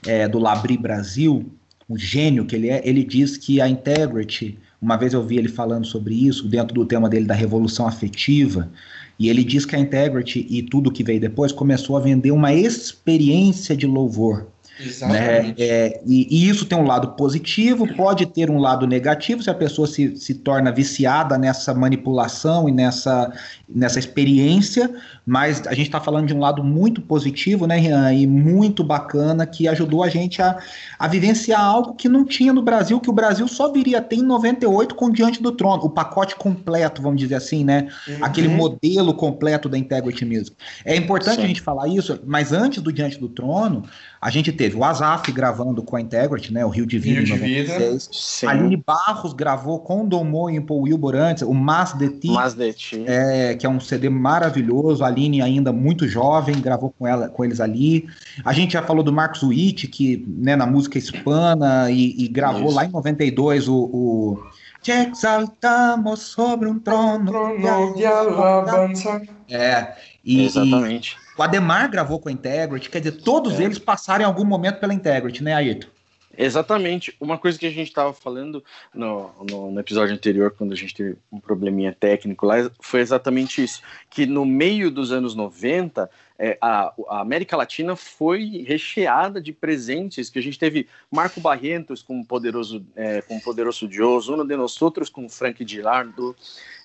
é 0.07 0.29
do 0.29 0.39
Labri 0.39 0.77
Brasil, 0.77 1.51
o 1.89 1.97
gênio 1.97 2.45
que 2.45 2.55
ele 2.55 2.69
é, 2.69 2.83
ele 2.85 3.03
diz 3.03 3.39
que 3.39 3.63
a 3.63 3.69
Integrity, 3.69 4.59
uma 4.81 4.99
vez 4.99 5.15
eu 5.15 5.23
vi 5.23 5.39
ele 5.39 5.49
falando 5.49 5.87
sobre 5.87 6.15
isso, 6.27 6.47
dentro 6.47 6.75
do 6.75 6.85
tema 6.85 7.09
dele 7.09 7.25
da 7.25 7.35
revolução 7.35 7.89
afetiva, 7.89 8.71
e 9.19 9.29
ele 9.29 9.45
diz 9.45 9.65
que 9.65 9.77
a 9.77 9.79
Integrity 9.79 10.47
e 10.49 10.63
tudo 10.63 10.91
que 10.91 11.05
veio 11.05 11.21
depois 11.21 11.53
começou 11.53 11.97
a 11.97 12.01
vender 12.01 12.31
uma 12.31 12.53
experiência 12.53 13.77
de 13.77 13.87
louvor. 13.87 14.47
Exatamente. 14.79 15.61
Né? 15.61 15.67
É, 15.67 16.01
e, 16.05 16.27
e, 16.31 16.49
isso 16.49 16.67
tem 16.67 16.77
um 16.77 16.87
lado 16.87 17.09
positivo, 17.13 17.87
pode 17.95 18.27
ter 18.27 18.51
um 18.51 18.59
lado 18.59 18.87
negativo 18.87 19.43
se 19.43 19.49
a 19.49 19.55
pessoa 19.55 19.87
se, 19.87 20.17
se 20.17 20.35
torna 20.35 20.73
viciada 20.73 21.39
nessa 21.39 21.73
manipulação 21.73 22.69
e 22.69 22.73
nessa, 22.73 23.33
nessa 23.69 23.99
experiência, 23.99 24.91
mas 25.25 25.67
a 25.67 25.75
gente 25.75 25.87
está 25.87 26.01
falando 26.01 26.27
de 26.27 26.35
um 26.35 26.41
lado 26.41 26.63
muito 26.63 27.01
positivo, 27.01 27.67
né, 27.67 27.77
Rian, 27.77 28.13
e 28.13 28.27
muito 28.27 28.83
bacana, 28.83 29.47
que 29.47 29.69
ajudou 29.69 30.03
a 30.03 30.09
gente 30.09 30.43
a, 30.43 30.59
a 30.99 31.07
vivenciar 31.09 31.61
algo 31.61 31.95
que 31.95 32.09
não 32.09 32.25
tinha 32.25 32.53
no 32.53 32.63
Brasil, 32.63 33.01
que 33.01 33.11
o 33.11 33.13
Brasil 33.13 33.47
só 33.47 33.71
viria 33.71 33.99
a 33.99 34.03
ter 34.03 34.17
em 34.17 34.23
98 34.23 34.95
com 34.95 35.11
Diante 35.11 35.43
do 35.43 35.53
Trono, 35.53 35.85
o 35.85 35.91
pacote 35.91 36.35
completo, 36.35 37.01
vamos 37.01 37.21
dizer 37.21 37.37
assim, 37.37 37.65
né? 37.65 37.89
Uhum. 38.09 38.17
Aquele 38.21 38.49
modelo 38.49 39.15
completo 39.15 39.69
da 39.69 39.79
Integrity 39.79 40.25
Music. 40.25 40.57
É 40.85 40.97
importante 40.97 41.37
Sim. 41.37 41.45
a 41.45 41.47
gente 41.47 41.61
falar 41.61 41.89
isso, 41.89 42.21
mas 42.27 42.53
antes 42.53 42.83
do 42.83 42.93
Diante 42.93 43.19
do 43.19 43.29
Trono, 43.29 43.85
a 44.21 44.31
gente 44.31 44.53
teve 44.53 44.74
o 44.75 44.85
Azaf 44.85 45.31
gravando 45.33 45.83
com 45.83 45.97
a 45.97 46.01
Integrity, 46.01 46.53
né? 46.53 46.65
O 46.65 46.69
Rio 46.69 46.87
de 46.87 46.99
Vida 46.99 47.21
Rio 47.21 47.37
em 47.37 47.39
96. 47.39 48.45
A 48.47 48.51
Aline 48.51 48.77
Barros 48.77 49.33
gravou 49.33 49.79
com 49.79 50.05
o 50.05 50.07
Domo 50.07 50.51
e 50.51 50.61
Paul 50.61 50.83
Wilbur 50.83 51.15
antes, 51.15 51.43
o 51.43 51.55
Mas 51.55 51.93
de 51.93 52.09
Ti, 52.09 52.29
Mas 52.29 52.55
de 52.55 52.73
Ti. 52.73 53.05
É, 53.07 53.55
que 53.55 53.67
é 53.67 53.69
um 53.69 53.81
CD 53.81 54.09
maravilhoso. 54.09 55.05
A 55.05 55.09
Aline 55.09 55.41
ainda 55.43 55.73
muito 55.73 56.07
jovem, 56.07 56.61
gravou 56.61 56.95
com 56.99 57.07
ela, 57.07 57.29
com 57.29 57.45
eles 57.45 57.61
ali. 57.61 58.07
A 58.45 58.53
gente 58.53 58.73
já 58.73 58.83
falou 58.83 59.03
do 59.03 59.13
Marcos 59.13 59.43
Witt, 59.43 59.89
que 59.89 60.25
né, 60.27 60.57
na 60.57 60.67
música 60.67 60.99
hispana 60.99 61.91
e, 61.91 62.25
e 62.25 62.29
gravou 62.29 62.67
Isso. 62.67 62.77
lá 62.77 62.85
em 62.85 62.91
92 62.91 63.69
o, 63.69 63.75
o 63.75 64.43
Te 64.83 64.93
exaltamos 64.93 66.21
sobre 66.21 66.69
um 66.69 66.79
trono, 66.79 67.27
trono 67.27 67.95
de 67.95 68.07
alabança. 68.07 69.23
É, 69.49 69.95
e, 70.25 70.45
Exatamente. 70.45 71.24
O 71.37 71.43
Ademar 71.43 71.91
gravou 71.91 72.21
com 72.21 72.29
a 72.29 72.33
Integrity, 72.33 72.89
quer 72.89 73.01
dizer, 73.01 73.23
todos 73.23 73.59
é. 73.59 73.65
eles 73.65 73.79
passaram 73.79 74.23
em 74.23 74.27
algum 74.27 74.45
momento 74.45 74.79
pela 74.79 74.95
Integrity, 74.95 75.43
né, 75.43 75.55
Ayrton? 75.55 75.89
Exatamente. 76.37 77.15
Uma 77.21 77.39
coisa 77.39 77.59
que 77.59 77.67
a 77.67 77.71
gente 77.71 77.89
estava 77.89 78.13
falando 78.13 78.63
no, 78.93 79.31
no, 79.49 79.71
no, 79.71 79.81
episódio 79.81 80.15
anterior, 80.15 80.53
quando 80.57 80.73
a 80.73 80.77
gente 80.77 80.95
teve 80.95 81.17
um 81.31 81.39
probleminha 81.39 81.97
técnico 81.99 82.47
lá, 82.47 82.71
foi 82.81 83.01
exatamente 83.01 83.63
isso. 83.63 83.81
Que 84.11 84.27
no 84.27 84.45
meio 84.45 84.91
dos 84.91 85.13
anos 85.13 85.35
90, 85.35 86.11
é, 86.39 86.59
a, 86.61 86.93
a, 87.09 87.21
América 87.21 87.57
Latina 87.57 87.95
foi 87.95 88.65
recheada 88.67 89.41
de 89.41 89.53
presentes, 89.53 90.29
que 90.29 90.39
a 90.39 90.43
gente 90.43 90.59
teve 90.59 90.89
Marco 91.11 91.41
Barrientos 91.41 92.03
com 92.03 92.25
Poderoso, 92.25 92.85
é, 92.97 93.23
com 93.23 93.39
Poderoso 93.39 93.87
Deus, 93.87 94.29
Uno 94.29 94.45
de 94.45 94.57
Nós 94.57 94.81
Outros 94.83 95.09
com 95.09 95.29
Frank 95.29 95.65
Gilardo, 95.67 96.35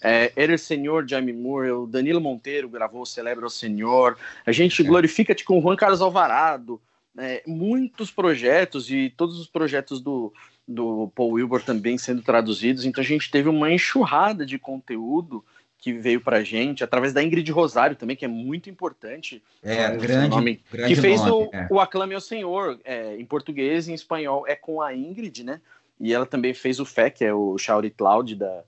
é, 0.03 0.31
Era 0.35 0.57
Senhor, 0.57 1.07
Jaime 1.07 1.33
Moore, 1.33 1.71
o 1.71 1.87
Danilo 1.87 2.21
Monteiro 2.21 2.69
gravou 2.69 3.05
Celebra 3.05 3.47
o 3.47 3.49
Senhor, 3.49 4.17
a 4.45 4.51
gente 4.51 4.81
é. 4.81 4.85
glorifica-te 4.85 5.43
com 5.43 5.61
Juan 5.61 5.75
Carlos 5.75 6.01
Alvarado, 6.01 6.79
é, 7.17 7.41
muitos 7.47 8.11
projetos 8.11 8.91
e 8.91 9.11
todos 9.17 9.39
os 9.39 9.47
projetos 9.47 9.99
do, 9.99 10.31
do 10.67 11.11
Paul 11.15 11.31
Wilbur 11.31 11.63
também 11.63 11.97
sendo 11.97 12.21
traduzidos, 12.21 12.85
então 12.85 13.03
a 13.03 13.07
gente 13.07 13.31
teve 13.31 13.49
uma 13.49 13.71
enxurrada 13.71 14.45
de 14.45 14.59
conteúdo 14.59 15.43
que 15.79 15.93
veio 15.93 16.19
pra 16.19 16.43
gente, 16.43 16.83
através 16.83 17.13
da 17.13 17.23
Ingrid 17.23 17.49
Rosário 17.51 17.95
também, 17.95 18.15
que 18.15 18.25
é 18.25 18.27
muito 18.27 18.69
importante. 18.69 19.41
É, 19.63 19.95
grande, 19.95 20.29
nome, 20.29 20.61
grande 20.69 20.93
Que 20.93 21.01
fez 21.01 21.21
nome, 21.21 21.49
o, 21.51 21.55
é. 21.55 21.67
o 21.71 21.79
Aclame 21.79 22.13
ao 22.13 22.21
Senhor, 22.21 22.79
é, 22.83 23.15
em 23.15 23.25
português 23.25 23.87
e 23.87 23.91
em 23.91 23.95
espanhol, 23.95 24.45
é 24.45 24.55
com 24.55 24.81
a 24.81 24.93
Ingrid, 24.93 25.43
né? 25.43 25.61
E 25.99 26.13
ela 26.13 26.25
também 26.25 26.53
fez 26.53 26.79
o 26.79 26.85
Fé, 26.85 27.09
que 27.09 27.23
é 27.23 27.33
o 27.33 27.57
Shout 27.57 27.89
Cloud, 27.91 28.35
da, 28.35 28.63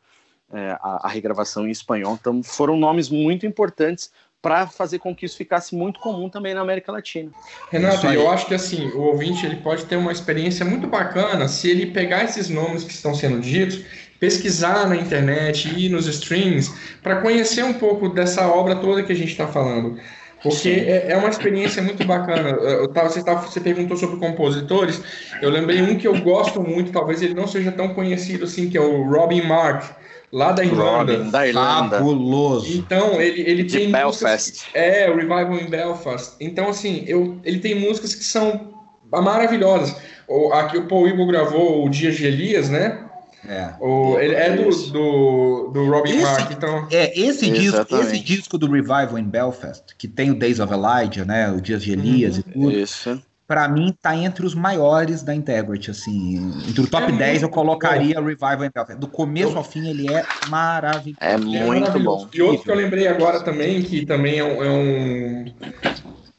é, 0.54 0.72
a, 0.82 1.02
a, 1.04 1.08
regravação 1.10 1.68
em 1.68 1.72
espanhol. 1.72 2.18
Então 2.20 2.42
foram 2.42 2.78
nomes 2.78 3.10
muito 3.10 3.46
importantes 3.46 4.12
para 4.42 4.66
fazer 4.68 5.00
com 5.00 5.16
que 5.16 5.26
isso 5.26 5.38
ficasse 5.38 5.76
muito 5.76 6.00
comum 6.00 6.28
também 6.28 6.54
na 6.54 6.62
América 6.62 6.92
Latina. 6.92 7.32
Renato, 7.70 8.08
eu 8.08 8.30
acho 8.30 8.48
que 8.48 8.56
assim, 8.56 8.88
o 8.90 9.02
ouvinte 9.02 9.46
ele 9.46 9.58
pode 9.58 9.86
ter 9.86 9.98
uma 9.98 10.12
experiência 10.12 10.66
muito 10.66 10.88
bacana 10.88 11.48
se 11.48 11.70
ele 11.70 11.88
pegar 11.88 12.24
esses 12.24 12.50
nomes 12.50 12.84
que 12.84 12.92
estão 12.92 13.14
sendo 13.14 13.40
ditos, 13.40 13.86
pesquisar 14.22 14.88
na 14.88 14.96
internet, 14.96 15.68
ir 15.76 15.90
nos 15.90 16.06
streams, 16.06 16.72
para 17.02 17.22
conhecer 17.22 17.66
um 17.66 17.74
pouco 17.74 18.08
dessa 18.08 18.48
obra 18.48 18.76
toda 18.76 19.02
que 19.02 19.12
a 19.12 19.16
gente 19.16 19.32
está 19.32 19.48
falando. 19.48 19.98
Porque 20.44 20.70
é, 20.70 21.08
é, 21.10 21.18
uma 21.18 21.30
experiência 21.30 21.82
muito 21.82 22.06
bacana. 22.06 22.50
Eu 22.50 22.88
tava, 22.88 23.10
você, 23.10 23.24
tava, 23.24 23.42
você 23.48 23.60
perguntou 23.60 23.98
sobre 23.98 24.18
compositores. 24.18 25.02
Eu 25.42 25.50
lembrei 25.50 25.82
um 25.82 25.98
que 25.98 26.08
eu 26.08 26.20
gosto 26.22 26.62
muito, 26.62 26.92
talvez 26.92 27.22
ele 27.24 27.34
não 27.34 27.48
seja 27.48 27.72
tão 27.72 27.96
conhecido 27.96 28.46
assim, 28.46 28.70
que 28.70 28.78
é 28.78 28.82
o 28.82 29.10
Robin 29.10 29.42
Mark 29.42 29.86
lá 30.32 30.52
da 30.52 30.64
Irlanda. 30.64 31.14
Robin, 31.14 31.30
da 31.32 31.48
Irlanda. 31.48 31.98
Fabuloso. 31.98 32.78
Então, 32.78 33.20
ele, 33.20 33.42
ele 33.42 33.64
De 33.64 33.78
tem 33.78 33.92
Belfast. 33.92 34.52
músicas. 34.52 34.66
É, 34.76 35.10
o 35.10 35.16
Revival 35.16 35.56
em 35.56 35.70
Belfast. 35.70 36.36
Então, 36.40 36.70
assim, 36.70 37.04
eu, 37.08 37.40
ele 37.44 37.60
tem 37.60 37.74
músicas 37.76 38.14
que 38.14 38.24
são 38.24 38.70
maravilhosas. 39.12 39.96
O, 40.28 40.54
aqui 40.54 40.78
o 40.78 40.88
Paul 40.88 41.08
Eagle 41.08 41.28
gravou 41.28 41.86
o 41.86 41.90
Dias 41.90 42.16
de 42.16 42.26
Elias, 42.26 42.70
né? 42.70 43.11
É. 43.48 43.74
O, 43.80 44.20
ele 44.20 44.36
é 44.36 44.56
do, 44.56 44.70
do, 44.92 45.72
do 45.74 45.90
Robin 45.90 46.12
Esse- 46.12 46.22
Mark, 46.22 46.52
então. 46.52 46.88
É, 46.92 47.20
esse 47.20 47.50
disco, 47.50 47.96
esse 47.98 48.20
disco 48.20 48.58
do 48.58 48.68
Revival 48.72 49.18
in 49.18 49.24
Belfast, 49.24 49.96
que 49.98 50.08
tem 50.08 50.30
o 50.32 50.36
Days 50.36 50.60
of 50.60 50.72
Elijah, 50.72 51.26
né, 51.26 51.50
o 51.52 51.60
Dias 51.60 51.82
de 51.84 51.92
Elias 51.92 52.38
e 52.38 52.44
tudo, 52.44 52.72
Isso. 52.72 53.20
pra 53.48 53.68
mim 53.68 53.96
tá 54.00 54.16
entre 54.16 54.46
os 54.46 54.54
maiores 54.54 55.24
da 55.24 55.34
Integrity, 55.34 55.90
assim, 55.90 56.52
entre 56.70 56.82
o 56.82 56.88
top 56.88 57.12
É 57.12 57.16
10 57.16 57.42
eu 57.42 57.50
colocaria 57.50 58.22
o 58.22 58.24
Revival 58.26 58.64
in 58.66 58.70
Belfast. 58.74 59.00
Do 59.00 59.08
começo 59.08 59.58
ao 59.58 59.64
fim 59.64 59.90
ele 59.90 60.08
é 60.14 60.24
maravilhoso. 60.50 61.18
É 61.20 61.34
É 61.34 61.38
muito 61.38 61.82
maravilhoso. 61.82 62.26
bom. 62.26 62.30
E 62.34 62.42
outro 62.44 62.64
que 62.64 62.72
eu 62.72 62.76
lembrei 62.76 63.08
agora 63.08 63.40
também, 63.42 63.82
que 63.82 64.06
também 64.06 64.38
é 64.38 64.44
um, 64.44 64.64
é 64.64 64.70
um, 64.70 65.46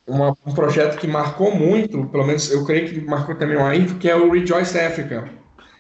uma- 0.07 0.37
um 0.47 0.55
projeto 0.55 0.99
que 0.99 1.07
marcou 1.09 1.55
muito, 1.55 2.07
pelo 2.07 2.25
menos 2.25 2.51
eu 2.51 2.65
creio 2.65 2.89
que 2.89 3.01
marcou 3.01 3.35
também 3.35 3.57
o 3.57 3.65
Ayrton, 3.65 3.99
que 3.99 4.09
é 4.09 4.15
o 4.15 4.31
Rejoice 4.31 4.79
Africa. 4.79 5.29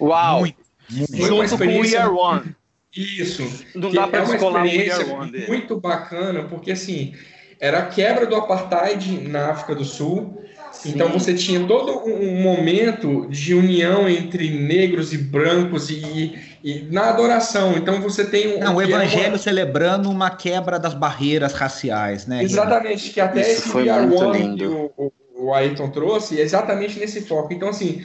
Uau! 0.00 0.40
Muito. 0.40 0.61
Foi 1.08 1.26
Junto 1.26 1.58
com 1.58 1.64
o 1.64 1.98
Are 1.98 2.10
One. 2.10 2.56
Isso. 2.94 3.42
Não 3.74 3.90
que 3.90 3.96
dá 3.96 4.06
pra 4.06 4.20
é 4.20 4.22
uma 4.22 4.36
experiência 4.36 4.96
Are 4.96 5.10
One 5.10 5.32
dele. 5.32 5.46
muito 5.48 5.80
bacana, 5.80 6.42
porque 6.44 6.72
assim, 6.72 7.14
era 7.60 7.78
a 7.78 7.86
quebra 7.86 8.26
do 8.26 8.36
apartheid 8.36 9.28
na 9.28 9.50
África 9.50 9.74
do 9.74 9.84
Sul. 9.84 10.38
Então 10.86 11.10
você 11.10 11.34
tinha 11.34 11.66
todo 11.66 11.98
um 12.06 12.40
momento 12.42 13.26
de 13.28 13.54
união 13.54 14.08
entre 14.08 14.50
negros 14.50 15.12
e 15.12 15.18
brancos 15.18 15.90
e, 15.90 16.34
e 16.64 16.88
na 16.90 17.10
adoração. 17.10 17.76
Então 17.76 18.00
você 18.00 18.24
tem 18.24 18.56
um. 18.56 18.58
Não, 18.58 18.76
o 18.76 18.80
é 18.80 18.86
uma- 18.86 19.04
evangelho 19.04 19.38
celebrando 19.38 20.10
uma 20.10 20.30
quebra 20.30 20.78
das 20.78 20.94
barreiras 20.94 21.52
raciais, 21.52 22.26
né? 22.26 22.42
Exatamente, 22.42 23.10
que 23.10 23.20
até 23.20 23.42
Isso 23.42 23.50
esse 23.50 23.68
foi 23.68 23.84
muito 23.84 24.24
One 24.24 24.38
lindo. 24.38 24.56
que 24.56 24.64
o, 24.64 24.90
o, 24.96 25.12
o 25.48 25.54
Ayrton 25.54 25.90
trouxe, 25.90 26.40
é 26.40 26.42
exatamente 26.42 26.98
nesse 26.98 27.20
foco. 27.20 27.52
Então, 27.52 27.68
assim, 27.68 28.02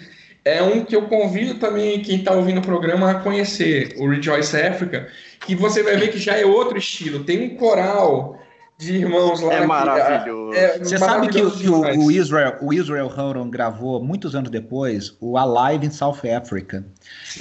é 0.47 0.63
um 0.63 0.83
que 0.83 0.95
eu 0.95 1.03
convido 1.03 1.55
também 1.55 2.01
quem 2.01 2.19
está 2.19 2.31
ouvindo 2.33 2.59
o 2.59 2.63
programa 2.63 3.11
a 3.11 3.15
conhecer, 3.15 3.93
o 3.97 4.07
Rejoice 4.07 4.55
Africa, 4.55 5.07
que 5.45 5.55
você 5.55 5.83
vai 5.83 5.97
ver 5.97 6.09
que 6.09 6.17
já 6.17 6.37
é 6.37 6.45
outro 6.45 6.77
estilo. 6.77 7.23
Tem 7.23 7.41
um 7.41 7.55
coral 7.55 8.39
de 8.77 8.93
irmãos 8.97 9.41
lá. 9.41 9.53
É 9.55 9.61
que, 9.61 9.65
maravilhoso. 9.67 10.53
é 10.57 10.77
Você 10.79 10.97
sabe 10.99 11.29
que, 11.29 11.41
o- 11.41 11.49
que 11.51 11.67
o, 11.67 12.11
Israel, 12.11 12.57
o 12.61 12.71
Israel 12.71 13.11
Horan 13.15 13.49
gravou 13.49 14.03
muitos 14.03 14.35
anos 14.35 14.51
depois 14.51 15.15
o 15.19 15.35
Alive 15.37 15.87
in 15.87 15.89
South 15.89 16.19
Africa, 16.35 16.85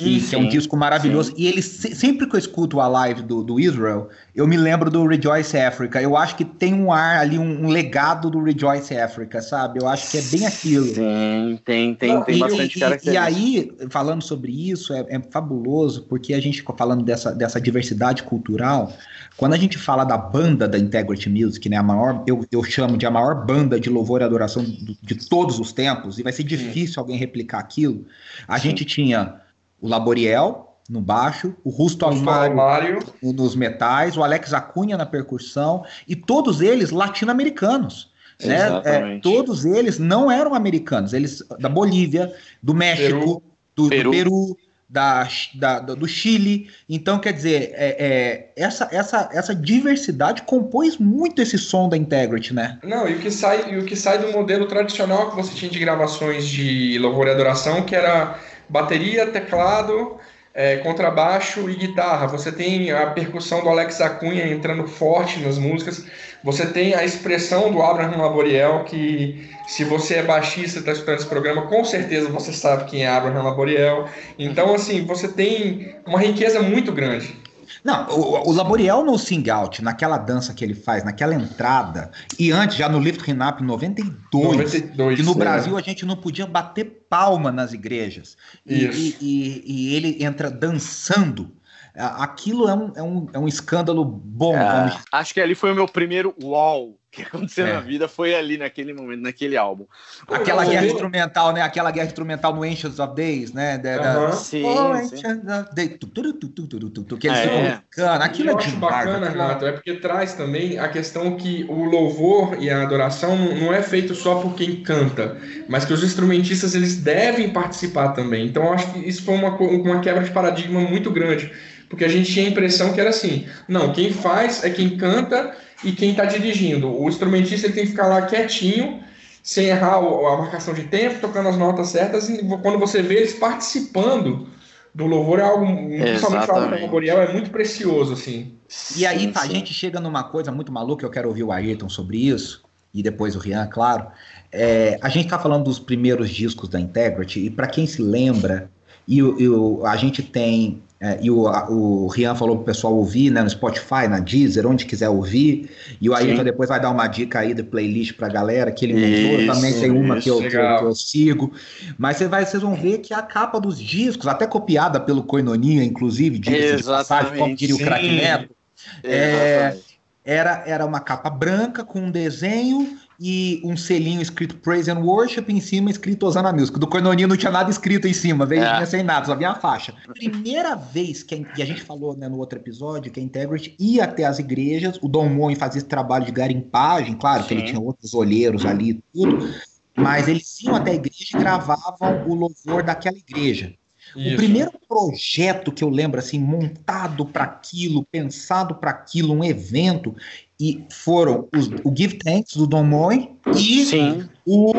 e, 0.00 0.18
que 0.20 0.34
é 0.34 0.38
um 0.38 0.42
sim, 0.42 0.48
disco 0.48 0.76
maravilhoso. 0.76 1.34
E 1.36 1.46
ele 1.46 1.60
se- 1.60 1.94
sempre 1.94 2.26
que 2.26 2.34
eu 2.34 2.38
escuto 2.38 2.78
o 2.78 2.80
Alive 2.80 3.20
do, 3.22 3.42
do 3.44 3.60
Israel, 3.60 4.08
eu 4.34 4.46
me 4.46 4.56
lembro 4.56 4.90
do 4.90 5.06
Rejoice 5.06 5.58
Africa. 5.58 6.00
Eu 6.00 6.16
acho 6.16 6.36
que 6.36 6.44
tem 6.44 6.72
um 6.72 6.90
ar 6.90 7.18
ali, 7.18 7.38
um, 7.38 7.66
um 7.66 7.68
legado 7.68 8.30
do 8.30 8.42
Rejoice 8.42 8.96
Africa, 8.96 9.42
sabe? 9.42 9.78
Eu 9.82 9.86
acho 9.88 10.10
que 10.10 10.16
é 10.18 10.22
bem 10.22 10.46
aquilo. 10.46 10.94
Tem, 10.94 11.56
tem, 11.64 11.94
tem, 11.94 12.14
Não, 12.14 12.22
tem 12.22 12.36
e- 12.36 12.40
bastante 12.40 12.78
e, 12.78 13.10
e 13.10 13.16
aí, 13.16 13.72
falando 13.90 14.22
sobre 14.22 14.70
isso, 14.70 14.94
é, 14.94 15.04
é 15.10 15.20
fabuloso, 15.30 16.06
porque 16.08 16.32
a 16.32 16.40
gente 16.40 16.58
ficou 16.58 16.74
falando 16.74 17.04
dessa, 17.04 17.32
dessa 17.32 17.60
diversidade 17.60 18.22
cultural. 18.22 18.90
Quando 19.36 19.52
a 19.52 19.58
gente 19.58 19.76
fala 19.76 20.02
da 20.02 20.16
banda 20.16 20.66
da 20.66 20.78
Integrity 20.78 21.25
Music, 21.28 21.68
né, 21.68 21.76
a 21.76 21.82
maior, 21.82 22.22
eu, 22.26 22.44
eu 22.50 22.62
chamo 22.64 22.96
de 22.96 23.06
a 23.06 23.10
maior 23.10 23.44
banda 23.46 23.78
de 23.78 23.88
louvor 23.90 24.20
e 24.20 24.24
adoração 24.24 24.62
do- 24.64 24.96
de 25.02 25.28
todos 25.28 25.58
os 25.58 25.72
tempos, 25.72 26.18
e 26.18 26.22
vai 26.22 26.32
ser 26.32 26.42
difícil 26.44 27.00
alguém 27.00 27.16
replicar 27.16 27.58
aquilo. 27.58 28.04
A 28.48 28.58
Sim. 28.58 28.68
gente 28.70 28.84
tinha 28.84 29.40
o 29.80 29.88
Laboriel 29.88 30.76
no 30.88 31.00
baixo, 31.00 31.54
o 31.64 31.70
Rusto 31.70 32.04
Almário 32.04 32.56
Mário. 32.56 32.98
nos 33.22 33.56
metais, 33.56 34.16
o 34.16 34.22
Alex 34.22 34.52
Acunha 34.52 34.96
na 34.96 35.04
percussão, 35.06 35.84
e 36.06 36.14
todos 36.14 36.60
eles 36.60 36.90
latino-americanos. 36.90 38.10
Né? 38.42 38.82
É, 38.84 39.18
todos 39.20 39.64
eles 39.64 39.98
não 39.98 40.30
eram 40.30 40.54
americanos, 40.54 41.12
eles 41.14 41.42
da 41.58 41.68
Bolívia, 41.68 42.32
do 42.62 42.74
México, 42.74 43.18
Peru. 43.18 43.42
do 43.74 43.88
do 44.04 44.10
Peru. 44.10 44.56
Da, 44.88 45.28
da- 45.54 45.80
do 45.80 46.06
Chile. 46.06 46.70
Então, 46.88 47.18
quer 47.18 47.32
dizer, 47.32 47.72
é, 47.74 47.96
é, 47.98 48.52
essa, 48.56 48.88
essa, 48.92 49.28
essa 49.32 49.52
diversidade 49.54 50.42
compôs 50.42 50.96
muito 50.96 51.42
esse 51.42 51.58
som 51.58 51.88
da 51.88 51.96
Integrity, 51.96 52.54
né? 52.54 52.78
Não, 52.84 53.08
e 53.08 53.14
o 53.14 53.18
que 53.18 53.30
sai, 53.30 53.72
e 53.72 53.78
o 53.78 53.84
que 53.84 53.96
sai 53.96 54.18
do 54.18 54.30
modelo 54.30 54.66
tradicional 54.66 55.30
que 55.30 55.36
você 55.36 55.52
tinha 55.54 55.70
de 55.70 55.78
gravações 55.80 56.46
de 56.46 56.98
louvor 57.00 57.26
e 57.26 57.30
adoração, 57.30 57.82
que 57.82 57.96
era 57.96 58.38
bateria, 58.68 59.26
teclado, 59.26 60.18
é, 60.54 60.76
contrabaixo 60.78 61.68
e 61.68 61.74
guitarra. 61.74 62.28
Você 62.28 62.52
tem 62.52 62.90
a 62.92 63.08
percussão 63.08 63.62
do 63.62 63.68
Alex 63.68 64.00
Acunha 64.00 64.46
entrando 64.46 64.86
forte 64.86 65.40
nas 65.40 65.58
músicas. 65.58 66.04
Você 66.46 66.64
tem 66.64 66.94
a 66.94 67.04
expressão 67.04 67.72
do 67.72 67.82
Abraham 67.82 68.22
Laboriel, 68.22 68.84
que 68.84 69.50
se 69.66 69.82
você 69.82 70.14
é 70.14 70.22
baixista 70.22 70.78
e 70.78 70.80
está 70.80 70.92
escutando 70.92 71.16
esse 71.18 71.26
programa, 71.26 71.62
com 71.62 71.84
certeza 71.84 72.28
você 72.28 72.52
sabe 72.52 72.84
quem 72.84 73.02
é 73.02 73.08
Abraham 73.08 73.42
Laboriel. 73.42 74.08
Então, 74.38 74.72
assim, 74.72 75.04
você 75.04 75.26
tem 75.26 75.96
uma 76.06 76.20
riqueza 76.20 76.62
muito 76.62 76.92
grande. 76.92 77.34
Não, 77.82 78.08
o, 78.10 78.48
o 78.48 78.52
Laboriel 78.52 79.04
no 79.04 79.18
Sing 79.18 79.50
Out, 79.50 79.82
naquela 79.82 80.18
dança 80.18 80.54
que 80.54 80.64
ele 80.64 80.74
faz, 80.74 81.02
naquela 81.04 81.34
entrada, 81.34 82.12
e 82.38 82.52
antes, 82.52 82.76
já 82.76 82.88
no 82.88 83.00
Lift 83.00 83.28
em 83.28 83.34
92, 83.34 84.56
92. 84.56 85.16
que 85.16 85.22
no 85.24 85.32
né? 85.32 85.38
Brasil 85.38 85.76
a 85.76 85.80
gente 85.82 86.06
não 86.06 86.16
podia 86.16 86.46
bater 86.46 87.06
palma 87.08 87.50
nas 87.50 87.72
igrejas. 87.72 88.36
E, 88.64 88.84
Isso. 88.86 88.98
e- 88.98 89.16
e- 89.20 89.62
e 89.66 89.94
ele 89.96 90.24
entra 90.24 90.48
dançando. 90.48 91.50
Aquilo 91.96 92.68
é 92.68 92.74
um, 92.74 92.92
é 92.96 93.02
um, 93.02 93.26
é 93.32 93.38
um 93.38 93.48
escândalo 93.48 94.04
bom. 94.04 94.54
Ah, 94.56 94.86
vamos- 94.88 95.04
acho 95.10 95.32
que 95.34 95.40
ali 95.40 95.54
foi 95.54 95.72
o 95.72 95.74
meu 95.74 95.86
primeiro 95.86 96.34
uau 96.42 96.98
que 97.16 97.22
aconteceu 97.22 97.66
É. 97.66 97.72
na 97.72 97.80
vida, 97.80 98.06
foi 98.06 98.34
ali 98.34 98.58
naquele 98.58 98.92
momento, 98.92 99.22
naquele 99.22 99.56
álbum. 99.56 99.86
Aquela 100.28 100.64
Você 100.64 100.70
guerra 100.70 100.82
vê- 100.82 100.88
instrumental, 100.92 101.52
né? 101.52 101.62
Aquela 101.62 101.90
guerra 101.90 102.06
instrumental 102.06 102.54
no 102.54 102.62
Ancients 102.62 102.98
of 102.98 103.14
Days, 103.14 103.52
né? 103.52 103.78
Da, 103.78 103.96
da- 103.98 104.12
Aham. 104.12 104.32
Sim, 104.32 104.64
Oh, 104.64 104.94
sim. 104.96 105.02
Ancients 105.16 105.48
of 105.48 105.74
Days. 105.74 105.96
Tu, 105.98 107.16
que 107.18 107.26
eles 107.28 107.38
É. 107.38 107.42
ficam 107.42 107.60
brincando. 107.62 108.24
Aquilo 108.24 108.50
eu 108.50 108.58
é 108.58 108.62
acho 108.62 108.76
bacana, 108.76 109.26
é- 109.26 109.30
Renato, 109.30 109.66
é 109.66 109.72
porque 109.72 109.94
traz 109.94 110.34
também 110.34 110.78
a 110.78 110.88
questão 110.88 111.36
que 111.36 111.64
o 111.68 111.84
louvor 111.84 112.56
e 112.60 112.68
a 112.70 112.82
adoração 112.82 113.36
não 113.36 113.72
é 113.72 113.82
feito 113.82 114.14
só 114.14 114.36
por 114.40 114.54
quem 114.54 114.82
canta, 114.82 115.36
mas 115.68 115.84
que 115.84 115.92
os 115.92 116.04
instrumentistas 116.04 116.74
eles 116.74 116.96
devem 116.96 117.50
participar 117.50 118.08
também. 118.10 118.46
Então 118.46 118.64
eu 118.64 118.72
acho 118.74 118.92
que 118.92 118.98
isso 119.08 119.22
foi 119.24 119.34
uma, 119.34 119.56
uma 119.56 120.00
quebra 120.00 120.22
de 120.22 120.30
paradigma 120.30 120.80
muito 120.80 121.10
grande, 121.10 121.50
porque 121.88 122.04
a 122.04 122.08
gente 122.08 122.32
tinha 122.32 122.46
a 122.46 122.50
impressão 122.50 122.92
que 122.92 123.00
era 123.00 123.10
assim, 123.10 123.46
não, 123.68 123.92
quem 123.92 124.12
faz 124.12 124.62
é 124.64 124.70
quem 124.70 124.96
canta 124.96 125.54
e 125.84 125.92
quem 125.92 126.10
está 126.10 126.24
dirigindo. 126.24 126.90
O 126.90 127.08
instrumentista 127.08 127.66
ele 127.66 127.74
tem 127.74 127.84
que 127.84 127.90
ficar 127.90 128.06
lá 128.06 128.22
quietinho, 128.22 129.02
sem 129.42 129.66
errar 129.66 129.96
a 129.96 130.36
marcação 130.38 130.74
de 130.74 130.84
tempo, 130.84 131.20
tocando 131.20 131.48
as 131.48 131.56
notas 131.56 131.88
certas, 131.88 132.28
e 132.28 132.42
quando 132.62 132.78
você 132.78 133.00
vê 133.00 133.16
eles 133.16 133.34
participando 133.34 134.48
do 134.92 135.06
louvor 135.06 135.38
é 135.38 135.42
algo, 135.42 135.66
principalmente 135.66 136.50
o 136.50 136.54
álbum 136.54 137.00
é 137.06 137.32
muito 137.32 137.50
precioso, 137.50 138.14
assim. 138.14 138.54
E 138.96 139.06
aí 139.06 139.20
Sim, 139.20 139.32
tá, 139.32 139.40
a 139.40 139.42
sim. 139.42 139.52
gente 139.52 139.72
chega 139.72 140.00
numa 140.00 140.24
coisa 140.24 140.50
muito 140.50 140.72
maluca, 140.72 141.04
eu 141.04 141.10
quero 141.10 141.28
ouvir 141.28 141.44
o 141.44 141.52
Ayrton 141.52 141.88
sobre 141.88 142.16
isso, 142.16 142.64
e 142.92 143.02
depois 143.02 143.36
o 143.36 143.38
Rian, 143.38 143.66
claro. 143.66 144.06
É, 144.50 144.98
a 145.02 145.08
gente 145.08 145.28
tá 145.28 145.38
falando 145.38 145.64
dos 145.64 145.78
primeiros 145.78 146.30
discos 146.30 146.68
da 146.68 146.80
Integrity, 146.80 147.40
e 147.40 147.50
para 147.50 147.66
quem 147.66 147.86
se 147.86 148.00
lembra, 148.00 148.70
e, 149.06 149.20
e 149.20 149.48
a 149.84 149.96
gente 149.96 150.22
tem, 150.22 150.82
é, 150.98 151.18
e 151.20 151.30
o, 151.30 151.46
a- 151.46 151.68
o 151.70 152.06
Rian 152.06 152.34
falou 152.34 152.56
pro 152.56 152.64
pessoal 152.64 152.94
ouvir 152.94 153.30
né, 153.30 153.42
no 153.42 153.50
Spotify, 153.50 154.08
na 154.08 154.18
Deezer, 154.18 154.66
onde 154.66 154.86
quiser 154.86 155.10
ouvir, 155.10 155.70
e 156.00 156.08
o 156.08 156.16
Sim. 156.16 156.42
depois 156.42 156.70
vai 156.70 156.80
dar 156.80 156.90
uma 156.90 157.06
dica 157.06 157.40
aí 157.40 157.52
de 157.52 157.62
playlist 157.62 158.14
pra 158.14 158.28
galera, 158.28 158.72
que 158.72 158.86
ele 158.86 158.94
montou, 158.94 159.38
Isso, 159.38 159.46
também 159.46 159.74
tem 159.74 159.90
uma 159.90 160.18
que 160.18 160.30
eu, 160.30 160.40
isso, 160.40 160.48
que, 160.48 160.56
eu, 160.56 160.78
que 160.78 160.84
eu 160.84 160.94
sigo, 160.94 161.52
mas 161.98 162.16
você 162.16 162.26
vai, 162.26 162.46
vocês 162.46 162.62
vão 162.62 162.74
ver 162.74 162.98
que 162.98 163.12
a 163.12 163.20
capa 163.20 163.60
dos 163.60 163.78
discos, 163.78 164.26
até 164.26 164.46
copiada 164.46 164.98
pelo 164.98 165.22
Coinonia, 165.22 165.84
inclusive, 165.84 166.38
diga-se 166.38 166.76
de 166.76 166.84
passagem, 166.84 167.38
como 167.38 167.54
diria 167.54 167.74
o 167.74 167.78
craque 167.78 168.08
Neto, 168.10 168.56
É, 169.04 169.76
era, 170.24 170.64
era 170.66 170.86
uma 170.86 171.00
capa 171.00 171.28
branca 171.30 171.84
com 171.84 172.00
um 172.00 172.10
desenho 172.10 172.98
e 173.20 173.60
um 173.64 173.76
selinho 173.76 174.20
escrito 174.20 174.56
Praise 174.56 174.90
and 174.90 174.98
Worship 174.98 175.44
em 175.48 175.60
cima 175.60 175.90
escrito 175.90 176.26
Osana 176.26 176.52
Music. 176.52 176.78
Do 176.78 176.86
Cornoninho 176.86 177.28
não 177.28 177.36
tinha 177.36 177.50
nada 177.52 177.70
escrito 177.70 178.06
em 178.06 178.12
cima, 178.12 178.44
veio 178.44 178.62
É. 178.62 178.84
sem 178.86 179.02
nada, 179.02 179.26
só 179.26 179.34
vinha 179.34 179.50
a 179.50 179.54
faixa. 179.54 179.94
Primeira 180.12 180.74
vez 180.74 181.22
que 181.22 181.34
a, 181.34 181.38
e 181.58 181.62
a 181.62 181.66
gente 181.66 181.82
falou 181.82 182.16
né, 182.16 182.28
no 182.28 182.38
outro 182.38 182.58
episódio 182.58 183.10
que 183.10 183.20
a 183.20 183.22
Integrity 183.22 183.74
ia 183.78 184.04
até 184.04 184.24
as 184.24 184.38
igrejas, 184.38 184.98
o 185.02 185.08
Dom 185.08 185.28
Moen 185.28 185.54
fazia 185.56 185.78
esse 185.78 185.88
trabalho 185.88 186.24
de 186.24 186.32
garimpagem, 186.32 187.14
claro 187.14 187.44
que 187.44 187.54
ele 187.54 187.60
Sim. 187.60 187.66
tinha 187.68 187.80
outros 187.80 188.14
olheiros 188.14 188.64
ali 188.66 188.90
e 188.90 189.02
tudo, 189.12 189.48
mas 189.96 190.28
eles 190.28 190.60
iam 190.60 190.74
até 190.76 190.90
a 190.90 190.94
igreja 190.94 191.24
e 191.34 191.38
gravavam 191.38 192.26
o 192.28 192.34
louvor 192.34 192.82
daquela 192.82 193.16
igreja. 193.16 193.72
O 194.14 194.20
Isso. 194.20 194.36
primeiro 194.36 194.72
projeto 194.88 195.72
que 195.72 195.82
eu 195.82 195.88
lembro, 195.88 196.18
assim, 196.18 196.38
montado 196.38 197.26
para 197.26 197.44
aquilo, 197.44 198.06
pensado 198.10 198.76
para 198.76 198.90
aquilo, 198.90 199.34
um 199.34 199.44
evento, 199.44 200.14
e 200.58 200.86
foram 200.90 201.48
os- 201.54 201.68
o 201.84 201.94
Give 201.94 202.16
Thanks 202.18 202.56
do 202.56 202.66
Don 202.66 202.84
Moy 202.84 203.30
e 203.56 203.84
Sim, 203.84 204.28
o, 204.46 204.72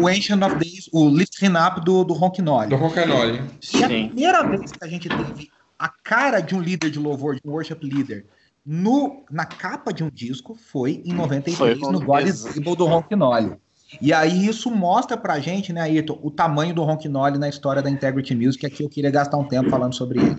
o 0.00 0.08
Ancient 0.08 0.42
of 0.42 0.56
Days, 0.56 0.88
o 0.92 1.08
Lift 1.08 1.40
Him 1.44 1.52
Up 1.56 1.84
do, 1.84 2.04
do 2.04 2.14
Ronquinoli. 2.14 2.68
Do 2.68 2.76
Roncanoli. 2.76 3.42
E 3.72 3.84
a 3.84 3.88
primeira 3.88 4.42
vez 4.42 4.72
que 4.72 4.84
a 4.84 4.88
gente 4.88 5.08
teve 5.08 5.48
a 5.78 5.88
cara 5.88 6.40
de 6.40 6.54
um 6.54 6.60
líder 6.60 6.90
de 6.90 6.98
louvor, 6.98 7.34
de 7.34 7.42
um 7.44 7.52
worship 7.52 7.78
leader, 7.82 8.26
no, 8.64 9.24
na 9.30 9.44
capa 9.44 9.92
de 9.92 10.02
um 10.02 10.08
disco 10.10 10.54
foi 10.54 11.02
em 11.04 11.12
93, 11.12 11.78
foi 11.78 11.92
no 11.92 12.00
God 12.00 12.26
Symbol 12.28 12.74
do 12.74 12.86
Ronquinoli. 12.86 13.56
E 14.00 14.12
aí 14.12 14.46
isso 14.46 14.70
mostra 14.70 15.16
pra 15.16 15.38
gente, 15.38 15.72
né, 15.72 15.82
Ayrton, 15.82 16.18
o 16.22 16.30
tamanho 16.30 16.74
do 16.74 16.82
Ronquinoli 16.82 17.38
na 17.38 17.48
história 17.48 17.82
da 17.82 17.90
Integrity 17.90 18.34
Music, 18.34 18.64
aqui 18.64 18.82
eu 18.82 18.88
queria 18.88 19.10
gastar 19.10 19.36
um 19.36 19.44
tempo 19.44 19.70
falando 19.70 19.94
sobre 19.94 20.20
ele. 20.20 20.36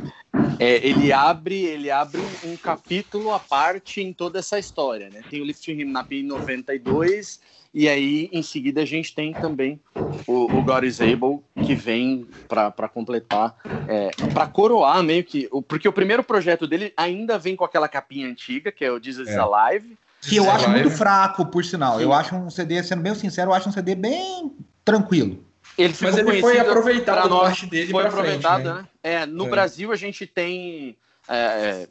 É, 0.60 0.86
ele 0.88 1.12
abre 1.12 1.56
ele 1.64 1.92
abre 1.92 2.22
um 2.44 2.56
capítulo 2.56 3.32
à 3.32 3.40
parte 3.40 4.02
em 4.02 4.14
toda 4.14 4.40
essa 4.40 4.58
história, 4.60 5.10
né? 5.10 5.22
Tem 5.30 5.42
o 5.42 5.46
Lift 5.46 5.68
Him 5.72 5.86
na 5.86 6.06
em 6.10 6.24
92 6.24 7.40
e 7.74 7.90
aí 7.90 8.30
em 8.32 8.42
seguida 8.42 8.82
a 8.82 8.86
gente 8.86 9.14
tem 9.14 9.34
também 9.34 9.80
o, 10.26 10.46
o 10.46 10.64
God 10.64 10.84
is 10.84 11.02
Able 11.02 11.40
que 11.66 11.76
vem 11.76 12.26
para 12.48 12.88
completar, 12.88 13.58
é, 13.88 14.12
para 14.34 14.48
coroar 14.48 15.04
meio 15.04 15.24
que, 15.24 15.50
porque 15.68 15.88
o 15.88 15.94
primeiro 15.94 16.24
projeto 16.24 16.68
dele 16.68 16.94
ainda 16.96 17.38
vem 17.38 17.56
com 17.56 17.66
aquela 17.66 17.90
capinha 17.90 18.28
antiga 18.28 18.72
que 18.72 18.86
é 18.86 18.92
o 18.92 19.02
Jesus 19.02 19.28
é. 19.28 19.38
Alive 19.38 19.98
que 20.30 20.36
eu 20.38 20.50
acho 20.50 20.70
muito 20.70 20.90
fraco, 20.90 21.46
por 21.46 21.64
sinal. 21.64 21.98
Sim. 21.98 22.04
Eu 22.04 22.14
acho 22.14 22.36
um 22.36 22.50
CD, 22.50 22.82
sendo 22.84 23.02
bem 23.02 23.16
sincero, 23.16 23.52
eu 23.52 23.56
acho 23.56 23.70
um 23.70 23.72
CD 23.72 23.96
bem 23.96 24.52
tranquilo. 24.84 25.44
Ele 25.78 25.94
Mas 26.00 26.18
ele 26.18 26.42
foi 26.42 26.58
aproveitado 26.58 27.34
a 27.34 27.40
parte 27.42 27.66
dele 27.66 27.92
foi 27.92 28.06
aproveitado, 28.06 28.62
frente, 28.62 28.76
né? 28.76 28.82
né? 28.82 28.88
É, 29.04 29.26
no 29.26 29.46
é. 29.46 29.50
Brasil 29.50 29.92
a 29.92 29.96
gente 29.96 30.26
tem 30.26 30.96
é, 31.28 31.36
é, 31.36 31.88